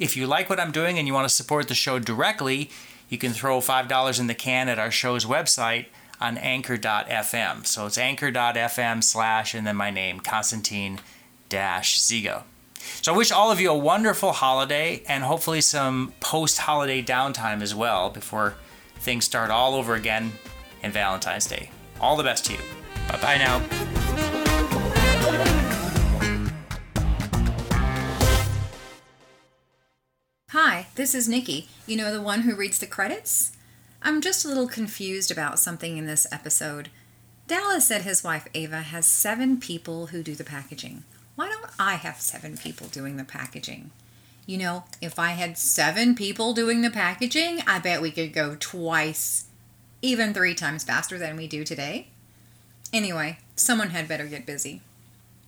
[0.00, 2.68] If you like what I'm doing and you want to support the show directly,
[3.08, 5.86] you can throw $5 in the can at our show's website
[6.20, 7.64] on anchor.fm.
[7.64, 10.98] So it's anchor.fm slash and then my name, Konstantin
[11.48, 12.42] Zsigo.
[13.02, 17.62] So I wish all of you a wonderful holiday and hopefully some post holiday downtime
[17.62, 18.54] as well before
[19.00, 20.32] things start all over again
[20.82, 21.70] in Valentine's Day.
[22.00, 22.58] All the best to you.
[23.08, 23.62] Bye bye now.
[30.50, 31.68] Hi, this is Nikki.
[31.86, 33.56] You know, the one who reads the credits?
[34.02, 36.90] I'm just a little confused about something in this episode.
[37.46, 41.04] Dallas said his wife Ava has seven people who do the packaging.
[41.36, 43.90] Why don't I have seven people doing the packaging?
[44.46, 48.56] You know, if I had seven people doing the packaging, I bet we could go
[48.58, 49.44] twice,
[50.00, 52.08] even three times faster than we do today.
[52.92, 54.80] Anyway, someone had better get busy.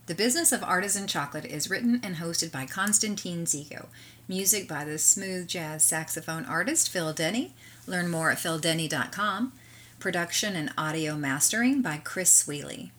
[0.07, 3.87] The Business of Artisan Chocolate is written and hosted by Konstantin Zsigo.
[4.27, 7.55] Music by the smooth jazz saxophone artist Phil Denny.
[7.87, 9.53] Learn more at phildenny.com.
[9.99, 12.91] Production and audio mastering by Chris Sweeley.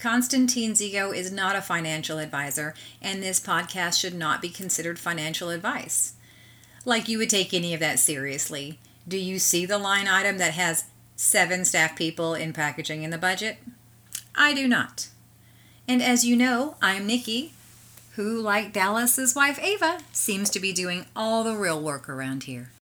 [0.00, 5.50] Konstantin Zsigo is not a financial advisor, and this podcast should not be considered financial
[5.50, 6.14] advice.
[6.86, 8.78] Like you would take any of that seriously.
[9.06, 10.84] Do you see the line item that has
[11.16, 13.58] seven staff people in packaging in the budget?
[14.34, 15.08] I do not.
[15.86, 17.52] And as you know, I'm Nikki,
[18.16, 22.70] who, like Dallas's wife Ava, seems to be doing all the real work around here.